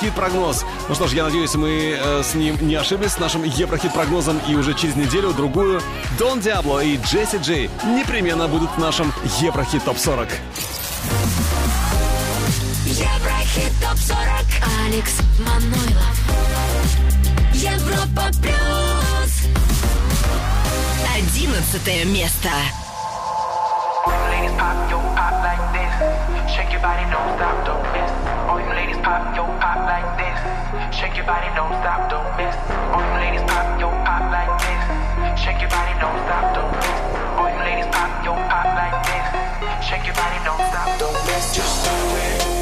Еврохит-прогноз. 0.00 0.64
Ну 0.88 0.94
что 0.94 1.08
ж, 1.08 1.12
я 1.12 1.24
надеюсь, 1.24 1.54
мы 1.54 1.98
э, 1.98 2.22
с 2.22 2.34
ним 2.34 2.56
не 2.60 2.74
ошиблись, 2.74 3.12
с 3.12 3.18
нашим 3.18 3.42
Еврохит-прогнозом. 3.44 4.40
И 4.48 4.54
уже 4.54 4.72
через 4.72 4.96
неделю-другую 4.96 5.82
Дон 6.18 6.40
Диабло 6.40 6.80
и 6.82 6.96
Джесси 6.96 7.36
Джей 7.36 7.70
непременно 7.84 8.48
будут 8.48 8.70
в 8.70 8.78
нашем 8.78 9.12
Еврохит 9.40 9.84
ТОП-40. 9.84 10.30
Еврохит 12.86 13.72
ТОП-40 13.82 14.86
Алекс 14.86 15.18
Манойлов 15.38 16.16
Европа 17.52 18.22
Плюс 18.40 19.50
Одиннадцатое 21.14 22.06
место. 22.06 22.48
ladies 24.30 24.56
pop, 24.56 24.90
yo, 24.90 24.98
pop 25.14 25.44
like 25.44 25.60
this. 25.74 26.50
Shake 26.56 26.72
your 26.72 26.80
body, 26.80 27.04
don't 27.12 27.36
stop, 27.36 27.66
don't 27.66 27.92
miss. 27.92 28.29
All 28.50 28.58
you 28.58 28.66
ladies 28.70 28.98
pop, 28.98 29.36
yo, 29.36 29.46
pop 29.62 29.78
like 29.86 30.18
this. 30.18 30.34
Shake 30.92 31.14
your 31.14 31.24
body, 31.24 31.46
don't 31.54 31.70
stop, 31.78 32.10
don't 32.10 32.26
miss. 32.34 32.56
All 32.90 32.98
you 32.98 33.14
ladies 33.22 33.46
pop, 33.46 33.78
yo, 33.78 33.90
pop 34.02 34.26
like 34.26 34.50
this. 34.58 35.38
Shake 35.38 35.60
your 35.60 35.70
body, 35.70 35.94
don't 36.02 36.18
stop, 36.26 36.50
don't 36.58 36.74
miss. 36.74 36.98
All 37.38 37.46
you 37.46 37.62
ladies 37.62 37.86
pop, 37.94 38.10
yo, 38.26 38.34
pop 38.50 38.66
like 38.74 38.98
this. 39.06 39.86
Shake 39.86 40.04
your 40.04 40.18
body, 40.18 40.42
don't 40.42 40.58
stop, 40.66 40.98
don't 40.98 41.14
miss. 41.30 41.54
Just 41.54 41.84
do 41.86 41.94
it, 42.26 42.59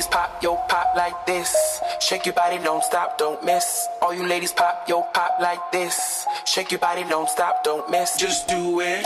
ladies 0.00 0.14
pop, 0.14 0.42
yo, 0.42 0.56
pop 0.66 0.96
like 0.96 1.26
this. 1.26 1.82
Shake 2.00 2.24
your 2.24 2.32
body, 2.32 2.56
don't 2.64 2.82
stop, 2.82 3.18
don't 3.18 3.44
miss. 3.44 3.86
All 4.00 4.14
you 4.14 4.26
ladies 4.26 4.50
pop, 4.50 4.88
yo, 4.88 5.02
pop 5.12 5.32
like 5.42 5.60
this. 5.72 6.24
Shake 6.46 6.70
your 6.70 6.80
body, 6.80 7.04
don't 7.04 7.28
stop, 7.28 7.62
don't 7.64 7.90
miss. 7.90 8.16
Just 8.16 8.48
do 8.48 8.80
it, 8.80 9.04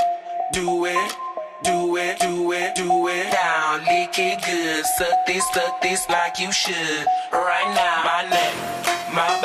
do 0.53 0.85
it, 0.85 1.17
do 1.65 1.97
it, 1.97 2.21
do 2.21 2.53
it, 2.53 2.77
do 2.77 3.09
it. 3.09 3.33
Down, 3.33 3.81
lick 3.81 4.17
it 4.21 4.41
good. 4.47 4.87
Suck 4.87 5.27
this, 5.27 5.45
suck 5.53 5.83
this 5.83 6.09
like 6.09 6.39
you 6.39 6.53
should. 6.53 7.07
Right 7.33 7.71
now, 7.75 7.95
my 8.05 8.29
neck, 8.31 8.55
my 9.13 9.41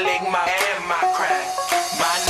lick 0.00 0.22
my, 0.30 0.40
and 0.48 0.88
my 0.88 0.96
crack. 1.12 1.44
My 2.00 2.21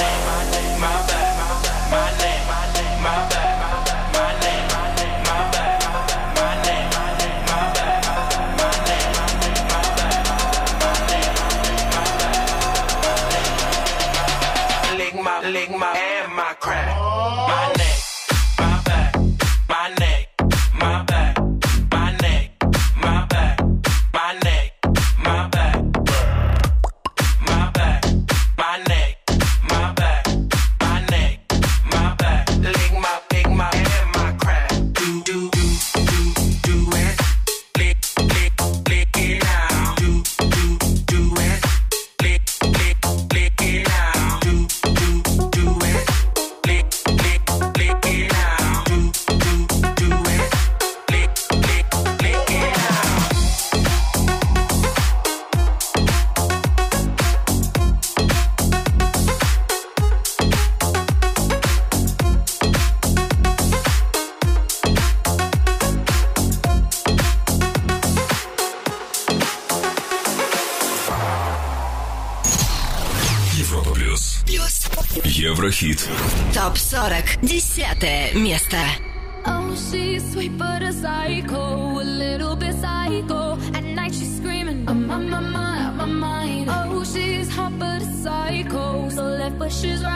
Еврохит. 75.72 76.06
ТОП-40. 76.54 77.40
Десятое 77.42 78.34
место. 78.34 78.76
Oh, 79.46 79.74
she's 79.76 80.22
sweet 80.34 80.58
but 80.58 80.84
a 80.84 80.92
psycho, 80.92 82.02
a 82.02 82.04
little 82.04 82.56
bit 82.58 82.76
psycho. 82.76 83.58
At 83.74 83.84
night 83.84 84.14
she's 84.14 84.36
screaming, 84.38 84.84
I'm 84.90 85.10
on 85.10 85.30
my 85.30 85.40
mind, 85.40 85.98
my 85.98 86.06
mind. 86.06 86.70
Oh, 86.70 87.02
she's 87.06 87.50
hot 87.50 87.72
but 87.80 88.02
a 88.02 88.06
psycho, 88.24 89.08
so 89.10 89.24
left 89.24 89.58
but 89.58 89.72
she's 89.72 90.04
right 90.04 90.11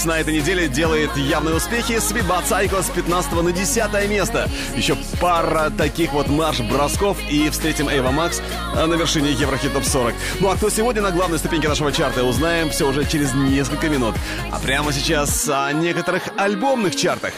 Ремикс 0.00 0.04
на 0.04 0.20
этой 0.20 0.34
неделе 0.34 0.68
делает 0.68 1.14
явные 1.16 1.56
успехи. 1.56 1.98
Свиба 1.98 2.42
Цайко 2.46 2.82
с 2.82 2.90
15 2.90 3.32
на 3.32 3.52
10 3.52 4.08
место. 4.08 4.48
Еще 4.76 4.96
пара 5.20 5.70
таких 5.70 6.12
вот 6.12 6.28
марш-бросков 6.28 7.18
и 7.28 7.50
встретим 7.50 7.88
Эйва 7.88 8.10
Макс 8.10 8.40
э, 8.74 8.86
на 8.86 8.94
вершине 8.94 9.32
Еврохит 9.32 9.72
Топ 9.72 9.84
40. 9.84 10.14
Ну 10.40 10.50
а 10.50 10.56
кто 10.56 10.70
сегодня 10.70 11.02
на 11.02 11.10
главной 11.10 11.38
ступеньке 11.38 11.68
нашего 11.68 11.92
чарта, 11.92 12.24
узнаем 12.24 12.70
все 12.70 12.88
уже 12.88 13.04
через 13.04 13.34
несколько 13.34 13.88
минут. 13.88 14.14
А 14.50 14.58
прямо 14.58 14.92
сейчас 14.92 15.48
о 15.48 15.72
некоторых 15.72 16.22
альбомных 16.36 16.96
чартах. 16.96 17.32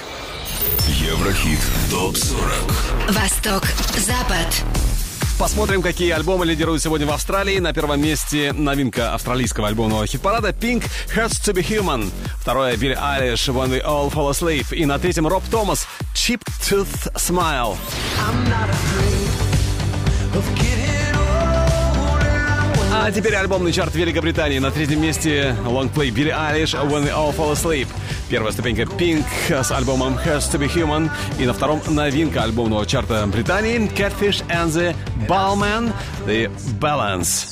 Еврохит 0.86 1.58
ТОП 1.90 2.16
40 2.16 2.42
Восток, 3.10 3.64
Запад 3.98 4.64
Посмотрим, 5.42 5.82
какие 5.82 6.10
альбомы 6.12 6.46
лидируют 6.46 6.82
сегодня 6.82 7.04
в 7.04 7.10
Австралии. 7.10 7.58
На 7.58 7.72
первом 7.72 8.00
месте 8.00 8.52
новинка 8.52 9.12
австралийского 9.12 9.66
альбомного 9.66 10.06
хит-парада 10.06 10.50
Pink 10.50 10.84
Hurts 11.16 11.42
to 11.44 11.52
be 11.52 11.66
Human. 11.66 12.12
Второе— 12.42 12.76
Билли 12.76 12.98
Алиш 13.00 13.48
«When 13.50 13.70
We 13.70 13.80
All 13.84 14.12
Fall 14.12 14.32
Asleep». 14.32 14.74
И 14.74 14.84
на 14.84 14.98
третьем— 14.98 15.26
Роб 15.28 15.44
Томас 15.48 15.86
«Cheap 16.12 16.40
Tooth 16.60 17.14
Smile». 17.14 17.76
А 22.92 23.12
теперь 23.12 23.36
альбомный 23.36 23.72
чарт 23.72 23.94
Великобритании. 23.94 24.58
На 24.58 24.72
третьем 24.72 25.00
месте 25.00 25.54
лонгплей 25.64 26.10
Билли 26.10 26.30
Айлиш 26.30 26.74
«When 26.74 27.04
We 27.04 27.14
All 27.14 27.32
Fall 27.32 27.52
Asleep». 27.52 27.86
Первая 28.28 28.52
ступенька 28.52 28.82
Pink 28.82 29.24
с 29.48 29.70
альбомом 29.70 30.18
«Has 30.26 30.50
to 30.50 30.58
be 30.58 30.68
Human». 30.68 31.08
И 31.38 31.46
на 31.46 31.52
втором 31.52 31.80
новинка 31.86 32.42
альбомного 32.42 32.84
чарта 32.86 33.24
Британии 33.28 33.88
«Catfish 33.96 34.44
and 34.48 34.72
the 34.72 34.96
Ballman» 35.28 35.92
«The 36.26 36.50
Balance». 36.80 37.46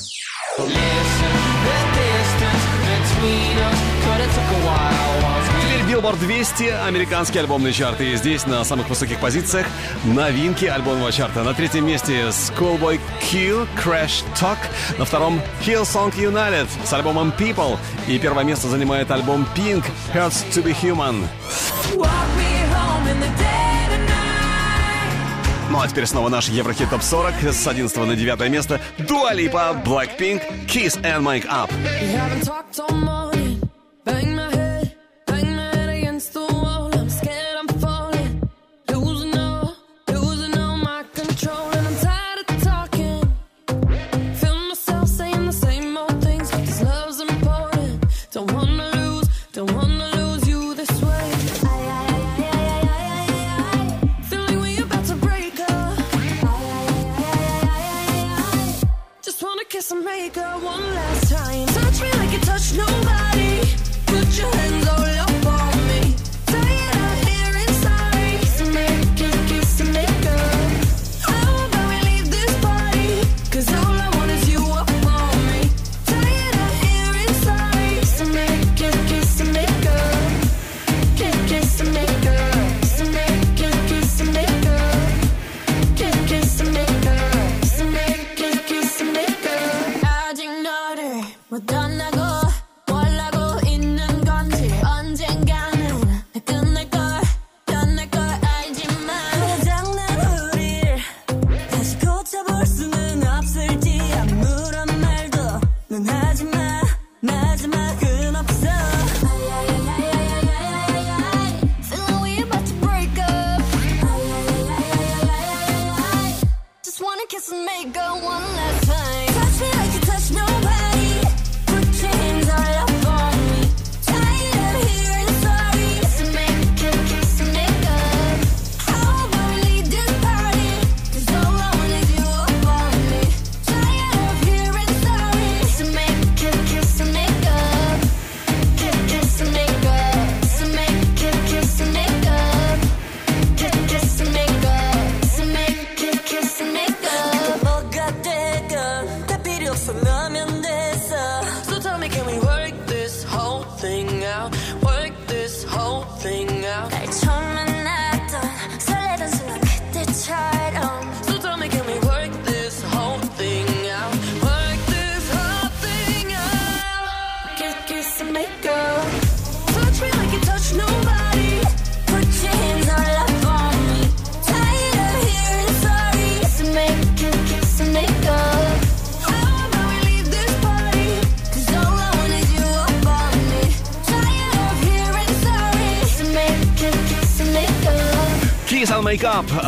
Теперь 5.71 5.81
Billboard 5.97 6.19
200, 6.19 6.63
американские 6.85 7.41
альбомные 7.41 7.73
чарты. 7.73 8.11
И 8.11 8.15
здесь 8.15 8.45
на 8.45 8.63
самых 8.63 8.89
высоких 8.89 9.19
позициях 9.19 9.65
новинки 10.03 10.65
альбомного 10.65 11.11
чарта. 11.11 11.43
На 11.43 11.53
третьем 11.53 11.85
месте 11.85 12.27
Schoolboy 12.29 12.99
Q, 13.21 13.67
Crash 13.83 14.23
Talk. 14.35 14.57
На 14.97 15.05
втором 15.05 15.41
Hillsong 15.65 16.13
United 16.15 16.67
с 16.83 16.93
альбомом 16.93 17.33
People. 17.37 17.77
И 18.07 18.19
первое 18.19 18.43
место 18.43 18.67
занимает 18.67 19.09
альбом 19.11 19.47
Pink, 19.55 19.83
Hurts 20.13 20.45
to 20.51 20.63
be 20.63 20.75
Human. 20.81 21.25
Ну 25.69 25.79
а 25.79 25.87
теперь 25.87 26.05
снова 26.05 26.27
наш 26.27 26.49
Еврохит 26.49 26.89
Топ 26.89 27.01
40 27.01 27.33
с 27.53 27.65
11 27.65 27.97
на 27.97 28.15
9 28.15 28.49
место. 28.49 28.81
Дуалипа, 28.97 29.81
Blackpink, 29.85 30.41
Kiss 30.67 31.01
and 31.01 31.21
Make 31.23 31.47
Up. 31.47 31.71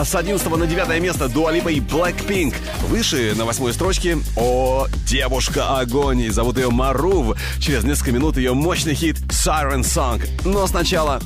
С 0.03 0.15
11 0.15 0.47
на 0.57 0.67
9 0.67 1.01
место 1.01 1.29
Дуа 1.29 1.51
Липа 1.51 1.69
и 1.69 1.79
Blackpink. 1.79 2.55
Выше 2.87 3.33
на 3.35 3.45
восьмой 3.45 3.73
строчке 3.73 4.17
О, 4.35 4.87
девушка 5.05 5.79
огонь. 5.79 6.29
Зовут 6.31 6.57
ее 6.57 6.69
Марув. 6.69 7.37
Через 7.59 7.83
несколько 7.83 8.11
минут 8.11 8.37
ее 8.37 8.53
мощный 8.53 8.95
хит 8.95 9.17
Siren 9.29 9.81
Song. 9.81 10.21
Но 10.45 10.67
сначала... 10.67 11.21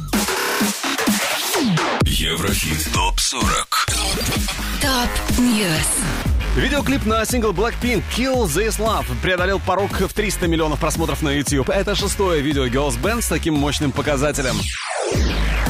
Еврохит 2.03 2.93
ТОП-40 2.93 4.81
Top 4.81 5.39
News 5.39 6.57
Видеоклип 6.57 7.05
на 7.05 7.23
сингл 7.25 7.51
Blackpink 7.51 8.03
Kill 8.15 8.45
This 8.45 8.79
Love 8.79 9.05
преодолел 9.21 9.59
порог 9.59 9.91
в 9.91 10.13
300 10.13 10.47
миллионов 10.47 10.79
просмотров 10.79 11.21
на 11.21 11.29
YouTube. 11.29 11.69
Это 11.69 11.93
шестое 11.95 12.41
видео 12.41 12.65
Girls 12.65 12.99
Band 12.99 13.21
с 13.21 13.27
таким 13.27 13.53
мощным 13.53 13.91
показателем. 13.91 14.55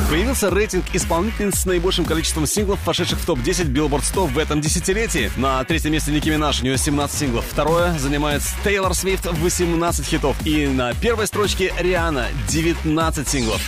Появился 0.09 0.49
рейтинг 0.49 0.85
исполнительниц 0.93 1.55
с 1.55 1.65
наибольшим 1.65 2.05
количеством 2.05 2.47
синглов, 2.47 2.79
вошедших 2.85 3.19
в 3.19 3.25
топ-10 3.25 3.73
Billboard 3.73 4.05
100 4.05 4.27
в 4.27 4.37
этом 4.37 4.61
десятилетии. 4.61 5.29
На 5.35 5.61
третьем 5.65 5.91
месте 5.91 6.11
Ники 6.11 6.29
Минаж, 6.29 6.61
у 6.61 6.63
нее 6.63 6.77
17 6.77 7.19
синглов. 7.19 7.45
Второе 7.45 7.97
занимает 7.99 8.41
Тейлор 8.63 8.93
Свифт, 8.93 9.25
18 9.25 10.05
хитов. 10.05 10.37
И 10.45 10.67
на 10.67 10.93
первой 10.93 11.27
строчке 11.27 11.73
Риана, 11.77 12.27
19 12.47 13.27
синглов. 13.27 13.61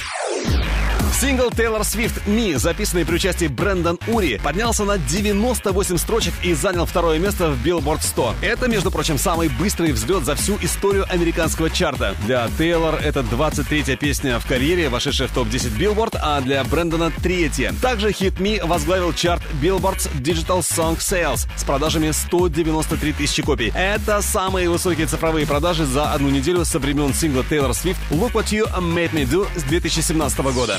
Сингл 1.13 1.49
Тейлор 1.51 1.83
Свифт 1.83 2.25
«Me», 2.27 2.55
записанный 2.55 3.05
при 3.05 3.15
участии 3.15 3.47
Брэндон 3.47 3.99
Ури, 4.07 4.39
поднялся 4.43 4.85
на 4.85 4.97
98 4.97 5.97
строчек 5.97 6.33
и 6.43 6.53
занял 6.53 6.85
второе 6.85 7.19
место 7.19 7.49
в 7.49 7.65
Billboard 7.65 8.01
100. 8.01 8.35
Это, 8.41 8.67
между 8.67 8.89
прочим, 8.89 9.17
самый 9.17 9.49
быстрый 9.49 9.91
взлет 9.91 10.23
за 10.23 10.35
всю 10.35 10.57
историю 10.61 11.05
американского 11.09 11.69
чарта. 11.69 12.15
Для 12.25 12.49
Тейлор 12.57 12.95
это 12.95 13.21
23-я 13.21 13.97
песня 13.97 14.39
в 14.39 14.45
карьере, 14.45 14.89
вошедшая 14.89 15.27
в 15.27 15.33
топ-10 15.33 15.77
Billboard, 15.77 16.17
а 16.21 16.39
для 16.41 16.63
Брэндона 16.63 17.11
третья. 17.11 17.73
Также 17.81 18.11
хит 18.11 18.39
«Me» 18.39 18.61
возглавил 18.63 19.11
чарт 19.13 19.41
Billboard's 19.61 20.09
Digital 20.21 20.59
Song 20.59 20.97
Sales 20.97 21.47
с 21.57 21.63
продажами 21.63 22.11
193 22.11 23.13
тысячи 23.13 23.41
копий. 23.41 23.71
Это 23.75 24.21
самые 24.21 24.69
высокие 24.69 25.07
цифровые 25.07 25.45
продажи 25.45 25.85
за 25.85 26.13
одну 26.13 26.29
неделю 26.29 26.65
со 26.65 26.79
времен 26.79 27.13
сингла 27.13 27.43
Тейлор 27.43 27.73
Свифт 27.73 27.99
«Look 28.09 28.33
What 28.33 28.47
You 28.51 28.71
Made 28.79 29.11
Me 29.11 29.25
Do» 29.25 29.47
с 29.57 29.63
2017 29.63 30.39
года. 30.39 30.77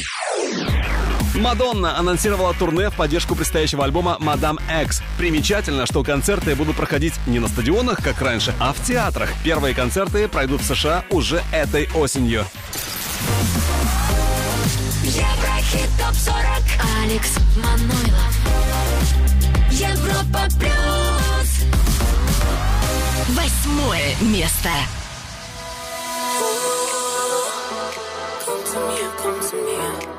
Мадонна 1.34 1.98
анонсировала 1.98 2.52
турне 2.54 2.90
в 2.90 2.94
поддержку 2.94 3.34
предстоящего 3.34 3.84
альбома 3.84 4.16
«Мадам 4.20 4.58
X». 4.82 5.02
Примечательно, 5.16 5.86
что 5.86 6.02
концерты 6.02 6.54
будут 6.54 6.76
проходить 6.76 7.14
не 7.26 7.38
на 7.38 7.48
стадионах, 7.48 8.02
как 8.02 8.20
раньше, 8.20 8.54
а 8.58 8.72
в 8.72 8.80
театрах. 8.84 9.30
Первые 9.42 9.74
концерты 9.74 10.28
пройдут 10.28 10.60
в 10.60 10.66
США 10.66 11.04
уже 11.10 11.42
этой 11.52 11.88
осенью. 11.94 12.44
Еврохит 15.02 15.88
ТОП-40 15.98 16.34
Алекс 17.02 17.38
Манойлов 17.56 18.36
Европа 19.70 20.42
Плюс 20.58 21.64
Восьмое 23.28 24.14
место. 24.20 24.68
Come 28.44 28.64
to 28.64 28.78
me, 28.88 28.98
come 29.22 29.40
to 29.40 29.56
me. 29.56 30.09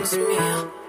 to 0.00 0.16
me. 0.28 0.81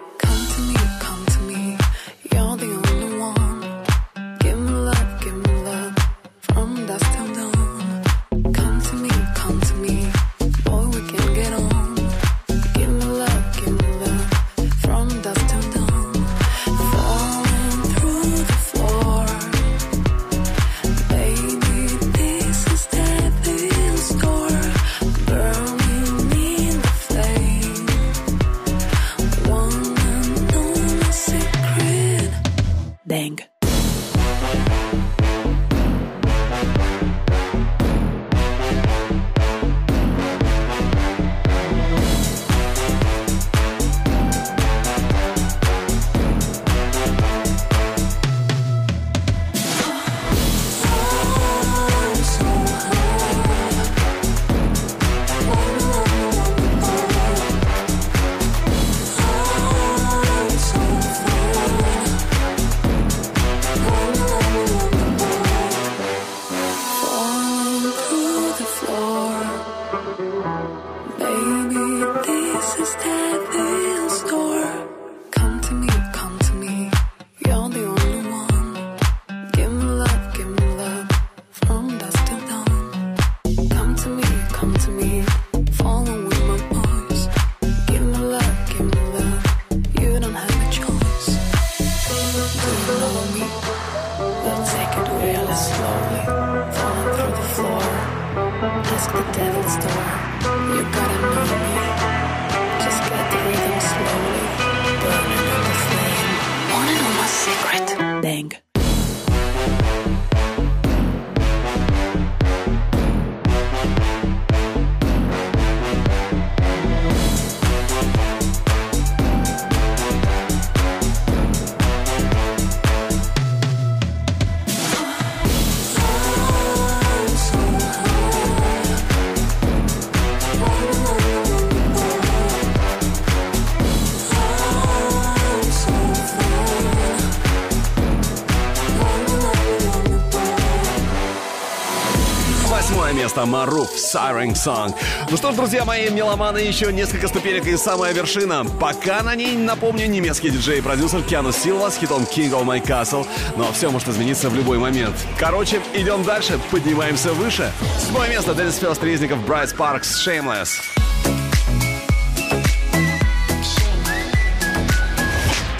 Маруф 143.45 143.89
Siren 143.95 144.53
Song. 144.53 144.93
Ну 145.29 145.37
что 145.37 145.51
ж, 145.51 145.55
друзья 145.55 145.85
мои, 145.85 146.09
меломаны, 146.09 146.59
еще 146.59 146.91
несколько 146.91 147.27
ступенек 147.27 147.65
и 147.67 147.77
самая 147.77 148.13
вершина. 148.13 148.65
Пока 148.79 149.23
на 149.23 149.35
ней, 149.35 149.55
напомню, 149.55 150.07
немецкий 150.07 150.49
диджей 150.49 150.79
и 150.79 150.81
продюсер 150.81 151.21
Киану 151.23 151.51
Силва 151.51 151.89
с 151.89 151.97
хитом 151.97 152.23
King 152.23 152.51
of 152.51 152.65
My 152.65 152.81
Castle. 152.85 153.27
Но 153.55 153.71
все 153.71 153.89
может 153.89 154.07
измениться 154.07 154.49
в 154.49 154.55
любой 154.55 154.77
момент. 154.77 155.15
Короче, 155.37 155.81
идем 155.93 156.23
дальше, 156.23 156.59
поднимаемся 156.71 157.33
выше. 157.33 157.71
Седьмое 157.99 158.29
место 158.29 158.53
Денис 158.53 158.75
Фест 158.75 159.03
Резников 159.03 159.45
Брайт 159.45 159.69
Спаркс 159.69 160.27
Shameless. 160.27 160.69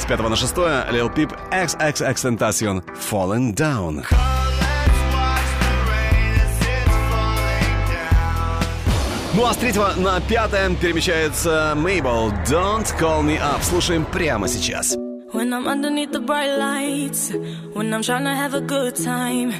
С 0.03 0.05
пятого 0.05 0.27
на 0.27 0.35
шестое 0.35 0.85
Lil 0.91 1.13
Peep 1.15 1.33
XXX 1.51 2.15
Tentacion 2.15 2.83
Fallen 3.09 3.55
Down. 3.55 4.32
Ну 9.34 9.44
а 9.44 9.52
с 9.52 9.56
третьего 9.56 9.92
на 9.96 10.20
пятое 10.20 10.74
перемещается 10.74 11.74
Мейбл 11.76 12.32
Don't 12.46 12.86
Call 12.98 13.22
Me 13.22 13.38
Up. 13.38 13.62
Слушаем 13.62 14.04
прямо 14.04 14.48
сейчас. 14.48 14.96
When 15.32 15.48
When 15.48 15.52
I'm 15.52 15.66
underneath 15.66 16.12
the 16.12 16.20
bright 16.20 16.58
lights, 16.58 17.32
when 17.74 17.94
I'm 17.94 18.02
trying 18.02 18.24
to 18.24 18.34
have 18.34 18.54
a 18.54 18.60
good 18.60 18.96
time. 18.96 19.52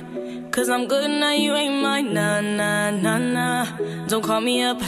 Cause 0.51 0.69
I'm 0.69 0.87
good 0.87 1.09
now, 1.09 1.33
you 1.33 1.55
ain't 1.55 1.83
mine. 1.83 2.13
Nah, 2.13 2.41
nah, 2.41 2.91
nah, 2.91 3.19
nah. 3.19 3.67
Don't 4.09 4.23
call 4.23 4.41
me 4.41 4.63
up 4.63 4.83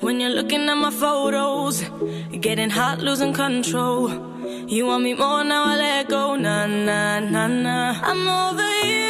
when 0.00 0.20
you're 0.20 0.30
looking 0.30 0.68
at 0.68 0.76
my 0.76 0.90
photos. 0.90 1.82
Getting 2.40 2.70
hot, 2.70 2.98
losing 3.00 3.32
control. 3.32 4.10
You 4.68 4.86
want 4.86 5.04
me 5.04 5.14
more 5.14 5.42
now, 5.42 5.64
I 5.64 5.76
let 5.76 6.08
go. 6.08 6.36
Nah, 6.36 6.66
nah, 6.66 7.18
nah, 7.20 7.46
nah. 7.48 7.94
I'm 8.02 8.28
over 8.28 8.70
you, 8.84 9.09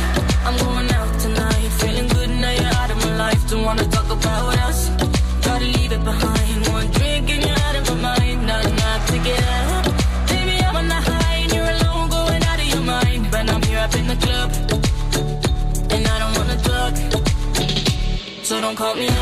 Wanna 3.63 3.85
talk 3.85 4.09
about 4.09 4.57
us. 4.67 4.89
Gotta 5.45 5.65
leave 5.65 5.91
it 5.91 6.03
behind. 6.03 6.67
One 6.69 6.87
drink 6.91 7.29
and 7.29 7.43
you're 7.45 7.59
out 7.67 7.75
of 7.75 7.87
my 7.89 7.95
mind. 8.17 8.47
Not 8.47 8.65
enough 8.65 9.05
to 9.11 9.17
get 9.19 9.43
up. 9.43 9.85
Baby, 10.29 10.63
I'm 10.65 10.75
on 10.75 10.87
the 10.87 10.95
high 10.95 11.35
and 11.43 11.53
you're 11.53 11.69
alone, 11.75 12.09
going 12.09 12.43
out 12.43 12.59
of 12.59 12.65
your 12.73 12.81
mind. 12.81 13.29
But 13.29 13.47
I'm 13.49 13.61
here 13.61 13.79
up 13.79 13.93
in 13.95 14.07
the 14.07 14.15
club, 14.15 14.51
and 15.93 16.07
I 16.07 16.19
don't 16.21 16.35
wanna 16.37 16.57
talk. 16.69 16.93
So 18.43 18.59
don't 18.59 18.75
call 18.75 18.95
me 18.95 19.07
up. 19.07 19.13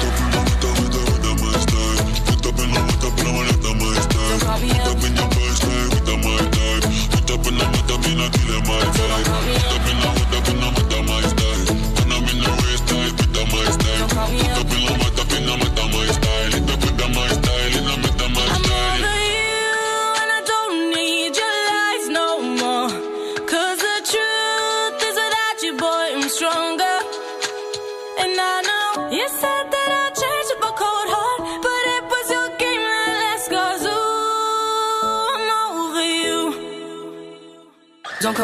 Don't 4.31 4.41
call 4.41 4.59
me 4.59 4.71
up. 4.71 4.85
Don't 4.85 4.99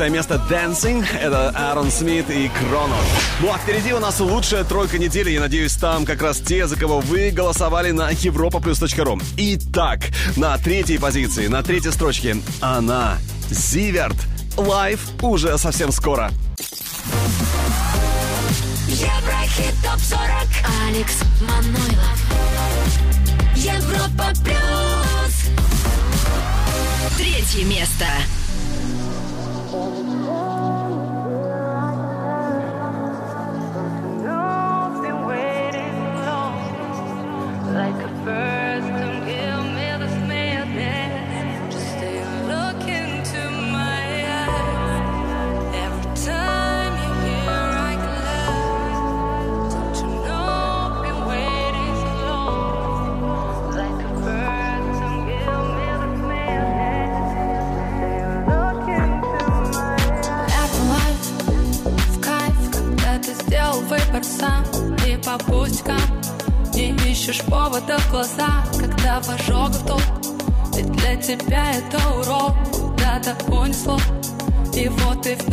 Четвертое 0.00 0.16
место 0.16 0.42
Dancing. 0.48 1.04
Это 1.20 1.50
Аарон 1.50 1.90
Смит 1.90 2.30
и 2.30 2.48
Кроно. 2.48 2.96
Ну 3.40 3.52
а 3.52 3.58
впереди 3.58 3.92
у 3.92 3.98
нас 3.98 4.18
лучшая 4.18 4.64
тройка 4.64 4.98
недели. 4.98 5.28
Я 5.28 5.40
надеюсь, 5.40 5.74
там 5.74 6.06
как 6.06 6.22
раз 6.22 6.38
те, 6.38 6.66
за 6.66 6.76
кого 6.76 7.00
вы 7.00 7.30
голосовали 7.30 7.90
на 7.90 8.10
europaplus.ru. 8.10 9.22
Итак, 9.36 10.00
на 10.36 10.56
третьей 10.56 10.96
позиции, 10.96 11.48
на 11.48 11.62
третьей 11.62 11.92
строчке 11.92 12.36
она, 12.62 13.18
Зиверт. 13.50 14.16
Лайв 14.56 15.00
уже 15.20 15.58
совсем 15.58 15.92
скоро. 15.92 16.30
Еврохит 18.88 19.74
ТОП-40 19.82 20.48
Алекс 20.88 21.20
Манойлов 21.42 22.20
Европа 23.54 24.32
Плюс 24.42 25.34
Третье 27.18 27.64
место. 27.66 28.06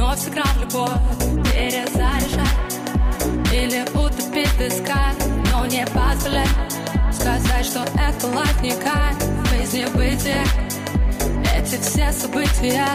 Вновь 0.08 0.20
сыграл 0.20 0.48
любовь. 0.60 0.90
Перезаряжай. 1.52 2.48
Или 3.52 3.82
утопить 3.94 4.48
в 4.48 4.58
песках 4.58 5.14
Но 5.52 5.66
не 5.66 5.86
позволяй. 5.88 6.48
Сказать, 7.12 7.66
что 7.66 7.84
это 8.00 8.28
лайф 8.28 8.62
не 8.62 8.72
кайф 8.72 9.18
Без 9.52 9.74
небытия 9.74 10.46
Эти 11.58 11.82
все 11.82 12.12
события 12.12 12.86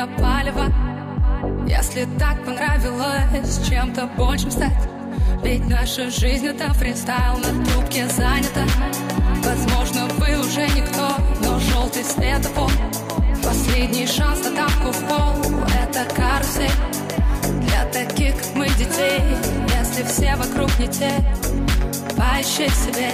на 0.00 0.06
палево. 0.06 0.64
Если 1.68 2.06
так 2.18 2.42
понравилось 2.44 3.68
чем-то 3.68 4.08
большим 4.16 4.50
стать 4.50 4.88
Ведь 5.42 5.68
наша 5.68 6.10
жизнь 6.10 6.46
это 6.46 6.72
фристайл, 6.72 7.36
на 7.36 7.64
трубке 7.64 8.06
занята 8.06 8.64
Возможно, 9.44 10.06
вы 10.18 10.38
уже 10.40 10.62
никто, 10.68 11.10
но 11.44 11.58
желтый 11.58 12.04
светофор 12.04 12.70
Последний 13.44 14.06
шанс 14.06 14.42
на 14.44 14.56
тапку 14.56 14.90
в 14.90 15.00
пол 15.08 15.60
Это 15.82 16.04
карусель. 16.14 16.70
Для 17.60 17.84
таких, 17.92 18.36
как 18.36 18.54
мы, 18.54 18.68
детей 18.70 19.22
Если 19.78 20.02
все 20.04 20.34
вокруг 20.36 20.70
не 20.78 20.88
те 20.88 21.12
Поищи 22.16 22.68
себе 22.70 23.10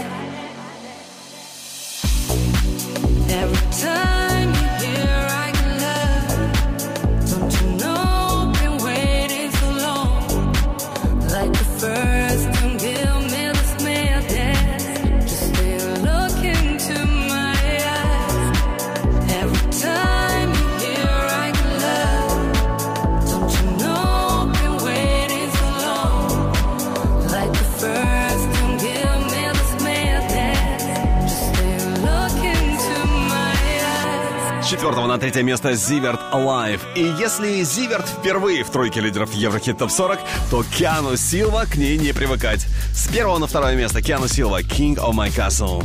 на 35.16 35.20
третье 35.20 35.42
место 35.42 35.72
Зиверт 35.72 36.20
Alive. 36.30 36.80
И 36.94 37.00
если 37.18 37.62
Зиверт 37.62 38.06
впервые 38.06 38.64
в 38.64 38.70
тройке 38.70 39.00
лидеров 39.00 39.32
Еврохит 39.32 39.78
Топ 39.78 39.90
40, 39.90 40.18
то 40.50 40.62
Киану 40.62 41.16
Силва 41.16 41.64
к 41.64 41.76
ней 41.76 41.96
не 41.96 42.12
привыкать. 42.12 42.66
С 42.92 43.08
первого 43.08 43.38
на 43.38 43.46
второе 43.46 43.76
место 43.76 44.02
Киану 44.02 44.28
Силва 44.28 44.60
King 44.60 44.96
of 44.96 45.14
My 45.14 45.34
Castle. 45.34 45.82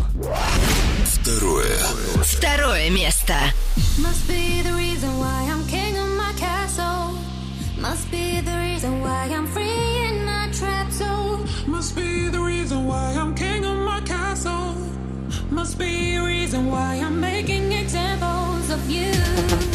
Второе. 1.05 1.77
Второе 2.21 2.89
место. 2.89 3.33
Must 3.99 4.27
be 4.27 4.63
the 4.63 4.73
reason 4.73 5.17
why 5.17 5.47
I'm 5.47 5.65
king 5.69 5.95
of 5.95 6.09
my 6.17 6.33
castle. 6.37 7.15
Must 7.79 8.11
be 8.11 8.41
the 8.41 8.57
reason 8.59 9.01
why 9.01 9.29
I'm 9.33 9.47
free 9.47 10.09
in 10.09 10.25
my 10.25 10.51
trap 10.51 10.91
zone. 10.91 11.47
Must 11.67 11.95
be 11.95 12.27
the 12.27 12.41
reason 12.41 12.85
why 12.85 13.13
I'm 13.15 13.33
king 13.33 13.63
of 13.63 13.77
my 13.77 14.01
castle. 14.01 14.75
Must 15.49 15.79
be 15.79 16.15
a 16.15 16.21
reason 16.21 16.69
why 16.69 16.99
I'm 17.01 17.21
making 17.21 17.71
examples 17.71 18.40
of 18.71 18.89
you. 18.89 19.70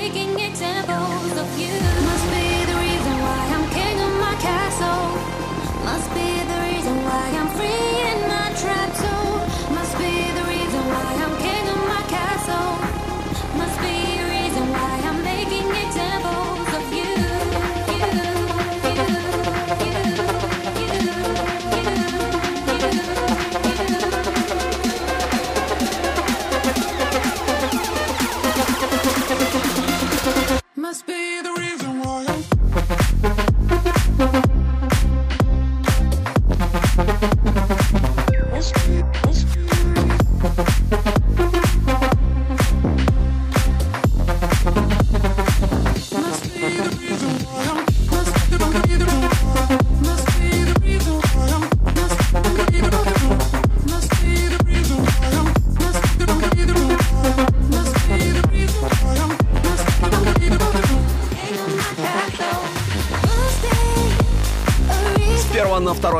Making 0.00 0.38
examples 0.38 1.32
of 1.42 1.48
you. 1.60 1.74
Must 2.08 2.26
be 2.34 2.46
the 2.70 2.76
reason 2.86 3.14
why 3.24 3.40
I'm 3.54 3.66
king 3.78 3.96
of 4.06 4.12
my 4.26 4.34
castle. 4.48 5.06
Must 5.90 6.08
be 6.14 6.30
the 6.50 6.58
reason 6.68 6.96
why 7.06 7.24
I'm 7.38 7.48
free 7.56 7.87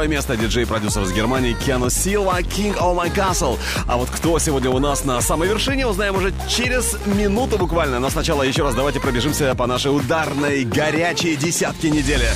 место 0.09 0.37
диджей-продюсер 0.37 1.03
из 1.03 1.13
Германии 1.13 1.53
Киану 1.53 1.91
Силва 1.91 2.41
«King 2.41 2.77
of 2.79 2.97
My 2.97 3.15
Castle». 3.15 3.59
А 3.87 3.97
вот 3.97 4.11
кто 4.11 4.39
сегодня 4.39 4.71
у 4.71 4.79
нас 4.79 5.05
на 5.05 5.21
самой 5.21 5.49
вершине, 5.49 5.87
узнаем 5.87 6.17
уже 6.17 6.33
через 6.49 6.97
минуту 7.07 7.59
буквально. 7.59 8.01
Но 8.01 8.11
сначала 8.11 8.43
еще 8.43 8.63
раз 8.63 8.75
давайте 8.75 9.01
пробежимся 9.01 9.55
по 9.55 9.67
нашей 9.67 9.95
ударной 9.95 10.65
горячей 10.65 11.37
десятке 11.37 11.91
недели. 11.91 12.29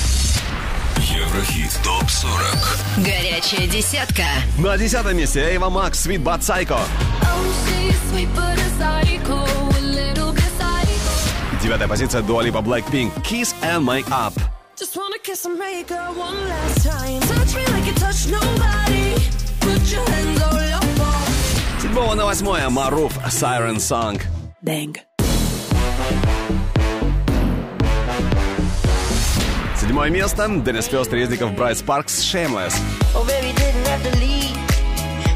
Еврохит 0.97 1.77
ТОП-40 1.83 3.03
Горячая 3.03 3.67
десятка. 3.67 4.23
На 4.57 4.77
десятом 4.77 5.17
месте 5.17 5.41
Эйва 5.41 5.69
Макс 5.69 6.05
«Sweet 6.05 6.23
But 6.23 6.39
Psycho». 6.39 6.79
Девятая 11.61 11.87
позиция 11.87 12.21
Дуа 12.21 12.43
Липа 12.43 12.57
Blackpink 12.57 13.11
«Kiss 13.23 13.55
and 13.63 13.83
Make 13.83 14.07
Up». 14.09 14.33
over. 22.12 22.12
Седьмого 22.12 22.14
на 22.14 22.26
восьмое 22.26 22.68
Маруф 22.68 23.16
«Siren 23.28 23.76
Song». 23.76 24.20
Bang. 24.62 24.98
Седьмое 29.74 30.10
место 30.10 30.48
Денис 30.48 30.86
Фест, 30.86 31.12
Резников, 31.12 31.54
Брайт 31.54 31.78
Спаркс 31.78 32.22
«Shameless». 32.22 32.74
Oh, 33.14 33.24
baby, 33.24 33.52
didn't 33.54 33.86
have 33.86 34.02
to 34.02 34.16
leave. 34.18 34.56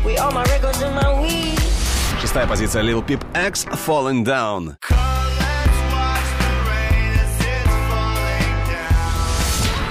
We 0.04 0.18
all 0.18 0.30
my 0.30 0.44
records 0.44 0.82
in 0.82 0.94
my 0.94 1.20
weed. 1.22 1.58
Шестая 2.20 2.46
позиция 2.46 2.82
Lil 2.82 3.02
Peep 3.02 3.20
X 3.34 3.66
«Falling 3.86 4.24
Down». 4.24 4.76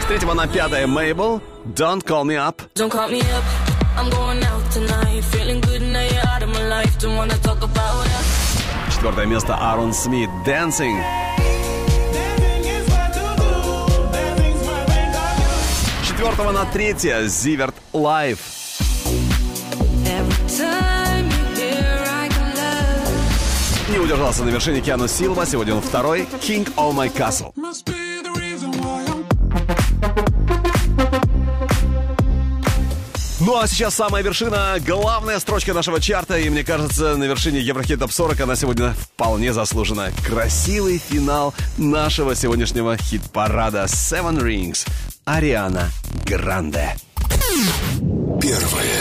С 0.02 0.06
третьего 0.06 0.34
на 0.34 0.48
пятое 0.48 0.86
Мейбл 0.88 1.42
«Don't 1.76 2.04
Call 2.04 2.24
Me 2.26 2.38
Up». 2.38 2.62
Don't 2.76 2.92
call 2.92 3.10
me 3.10 3.22
up. 3.22 3.44
I'm 3.98 4.10
going 4.10 4.42
out 4.44 4.72
tonight. 4.72 5.22
Feeling 5.32 5.60
good 5.60 5.82
Четвертое 8.91 9.27
место 9.27 9.55
Аарон 9.55 9.93
Смит 9.93 10.31
«Dancing». 10.47 10.99
Четвертого 16.07 16.53
на 16.53 16.65
третье 16.65 17.27
Зиверт 17.27 17.75
love. 17.93 18.39
Не 23.91 23.99
удержался 23.99 24.45
на 24.45 24.49
вершине 24.49 24.81
Киану 24.81 25.07
Силва. 25.07 25.45
Сегодня 25.45 25.75
он 25.75 25.83
второй 25.83 26.23
«King 26.41 26.67
of 26.77 26.95
My 26.95 27.13
Castle». 27.15 27.53
Ну 33.57 33.63
а 33.63 33.67
сейчас 33.67 33.95
самая 33.95 34.23
вершина, 34.23 34.77
главная 34.87 35.39
строчка 35.39 35.73
нашего 35.73 35.99
чарта, 35.99 36.37
и 36.37 36.51
мне 36.51 36.63
кажется, 36.63 37.17
на 37.17 37.25
вершине 37.25 37.59
Еврохит 37.59 37.99
Топ 37.99 38.13
40 38.13 38.39
она 38.43 38.55
сегодня 38.55 38.93
вполне 38.93 39.55
заслужена. 39.55 40.11
Красивый 40.27 40.99
финал 40.99 41.55
нашего 41.79 42.35
сегодняшнего 42.37 42.99
хит-парада 42.99 43.85
Seven 43.85 44.43
Rings. 44.43 44.87
Ариана 45.25 45.89
Гранде. 46.27 46.97
Первое 48.43 49.01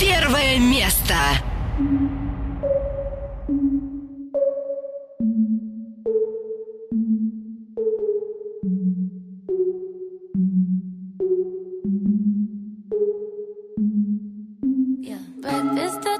Первое 0.00 0.58
место. 0.58 1.14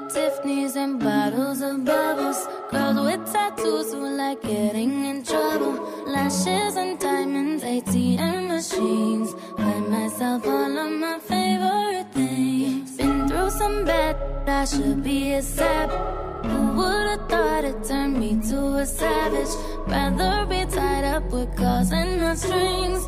Tiffany's 0.09 0.75
and 0.75 0.99
bottles 0.99 1.61
of 1.61 1.85
bubbles. 1.85 2.47
Girls 2.71 2.99
with 2.99 3.31
tattoos 3.31 3.93
who 3.93 4.09
like 4.17 4.41
getting 4.41 5.05
in 5.05 5.23
trouble. 5.23 5.73
Lashes 6.05 6.75
and 6.75 6.99
diamonds, 6.99 7.63
ATM 7.63 8.47
machines. 8.47 9.33
Buy 9.57 9.79
myself 9.79 10.45
all 10.45 10.77
of 10.77 10.91
my 10.91 11.19
favorite 11.19 12.11
things. 12.13 12.97
Been 12.97 13.27
through 13.27 13.51
some 13.51 13.85
bad, 13.85 14.15
I 14.47 14.65
should 14.65 15.03
be 15.03 15.33
a 15.33 15.41
sap. 15.41 15.89
Who 16.45 16.73
would've 16.73 17.29
thought 17.29 17.63
it 17.63 17.83
turned 17.83 18.19
me 18.19 18.39
to 18.49 18.59
a 18.83 18.85
savage? 18.85 19.53
Rather 19.87 20.45
be 20.45 20.65
tied 20.65 21.05
up 21.05 21.23
with 21.31 21.55
calls 21.55 21.91
and 21.91 22.19
not 22.19 22.37
strings. 22.37 23.05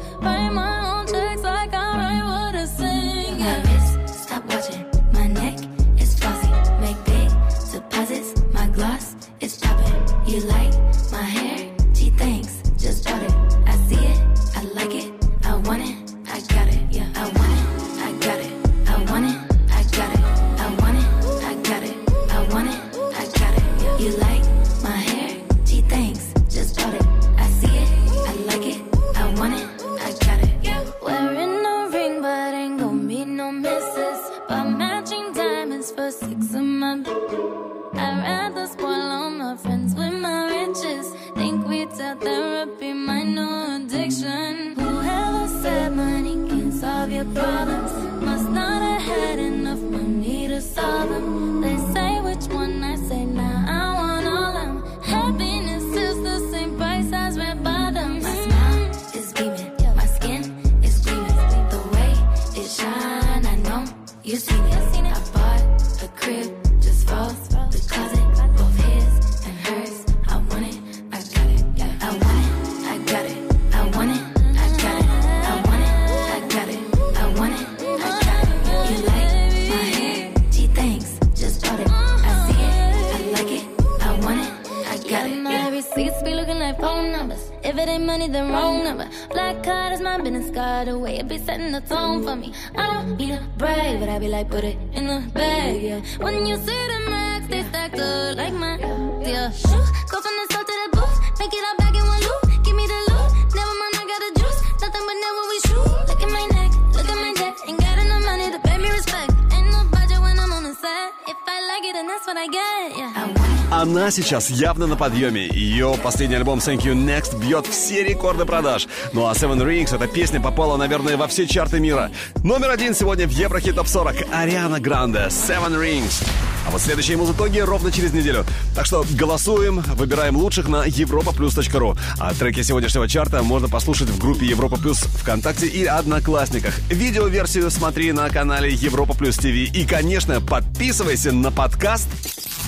Сейчас 114.45 114.59
явно 114.59 114.87
на 114.87 114.95
подъеме. 114.95 115.47
Ее 115.47 115.95
последний 116.03 116.35
альбом 116.35 116.59
Thank 116.59 116.83
You 116.83 116.93
Next 116.93 117.39
бьет 117.39 117.65
все 117.67 118.03
рекорды 118.03 118.45
продаж. 118.45 118.87
Ну 119.13 119.27
а 119.27 119.33
Seven 119.33 119.59
Rings, 119.63 119.95
эта 119.95 120.07
песня 120.07 120.41
попала, 120.41 120.77
наверное, 120.77 121.17
во 121.17 121.27
все 121.27 121.47
чарты 121.47 121.79
мира. 121.79 122.11
Номер 122.43 122.71
один 122.71 122.93
сегодня 122.93 123.27
в 123.27 123.31
Еврохит 123.31 123.75
Топ 123.75 123.87
40. 123.87 124.27
Ариана 124.33 124.79
Гранде, 124.79 125.27
Seven 125.29 125.79
Rings. 125.79 126.27
А 126.67 126.71
вот 126.71 126.81
следующие 126.81 127.17
музытоги 127.17 127.59
ровно 127.59 127.91
через 127.91 128.11
неделю. 128.13 128.45
Так 128.75 128.85
что 128.85 129.05
голосуем, 129.11 129.81
выбираем 129.95 130.35
лучших 130.35 130.67
на 130.67 130.87
europaplus.ru. 130.87 131.97
А 132.19 132.33
треки 132.33 132.61
сегодняшнего 132.63 133.07
чарта 133.07 133.43
можно 133.43 133.67
послушать 133.67 134.09
в 134.09 134.19
группе 134.19 134.45
Европа 134.45 134.77
Плюс 134.77 134.99
ВКонтакте 134.99 135.67
и 135.67 135.85
Одноклассниках. 135.85 136.79
Видеоверсию 136.89 137.69
смотри 137.69 138.11
на 138.11 138.29
канале 138.29 138.71
Европа 138.73 139.13
Плюс 139.13 139.37
ТВ. 139.37 139.45
И, 139.45 139.85
конечно, 139.85 140.41
подписывайся 140.41 141.31
на 141.31 141.51
подкаст 141.51 142.09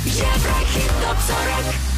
Еврохит 0.06 0.97
Motorek 1.18 1.97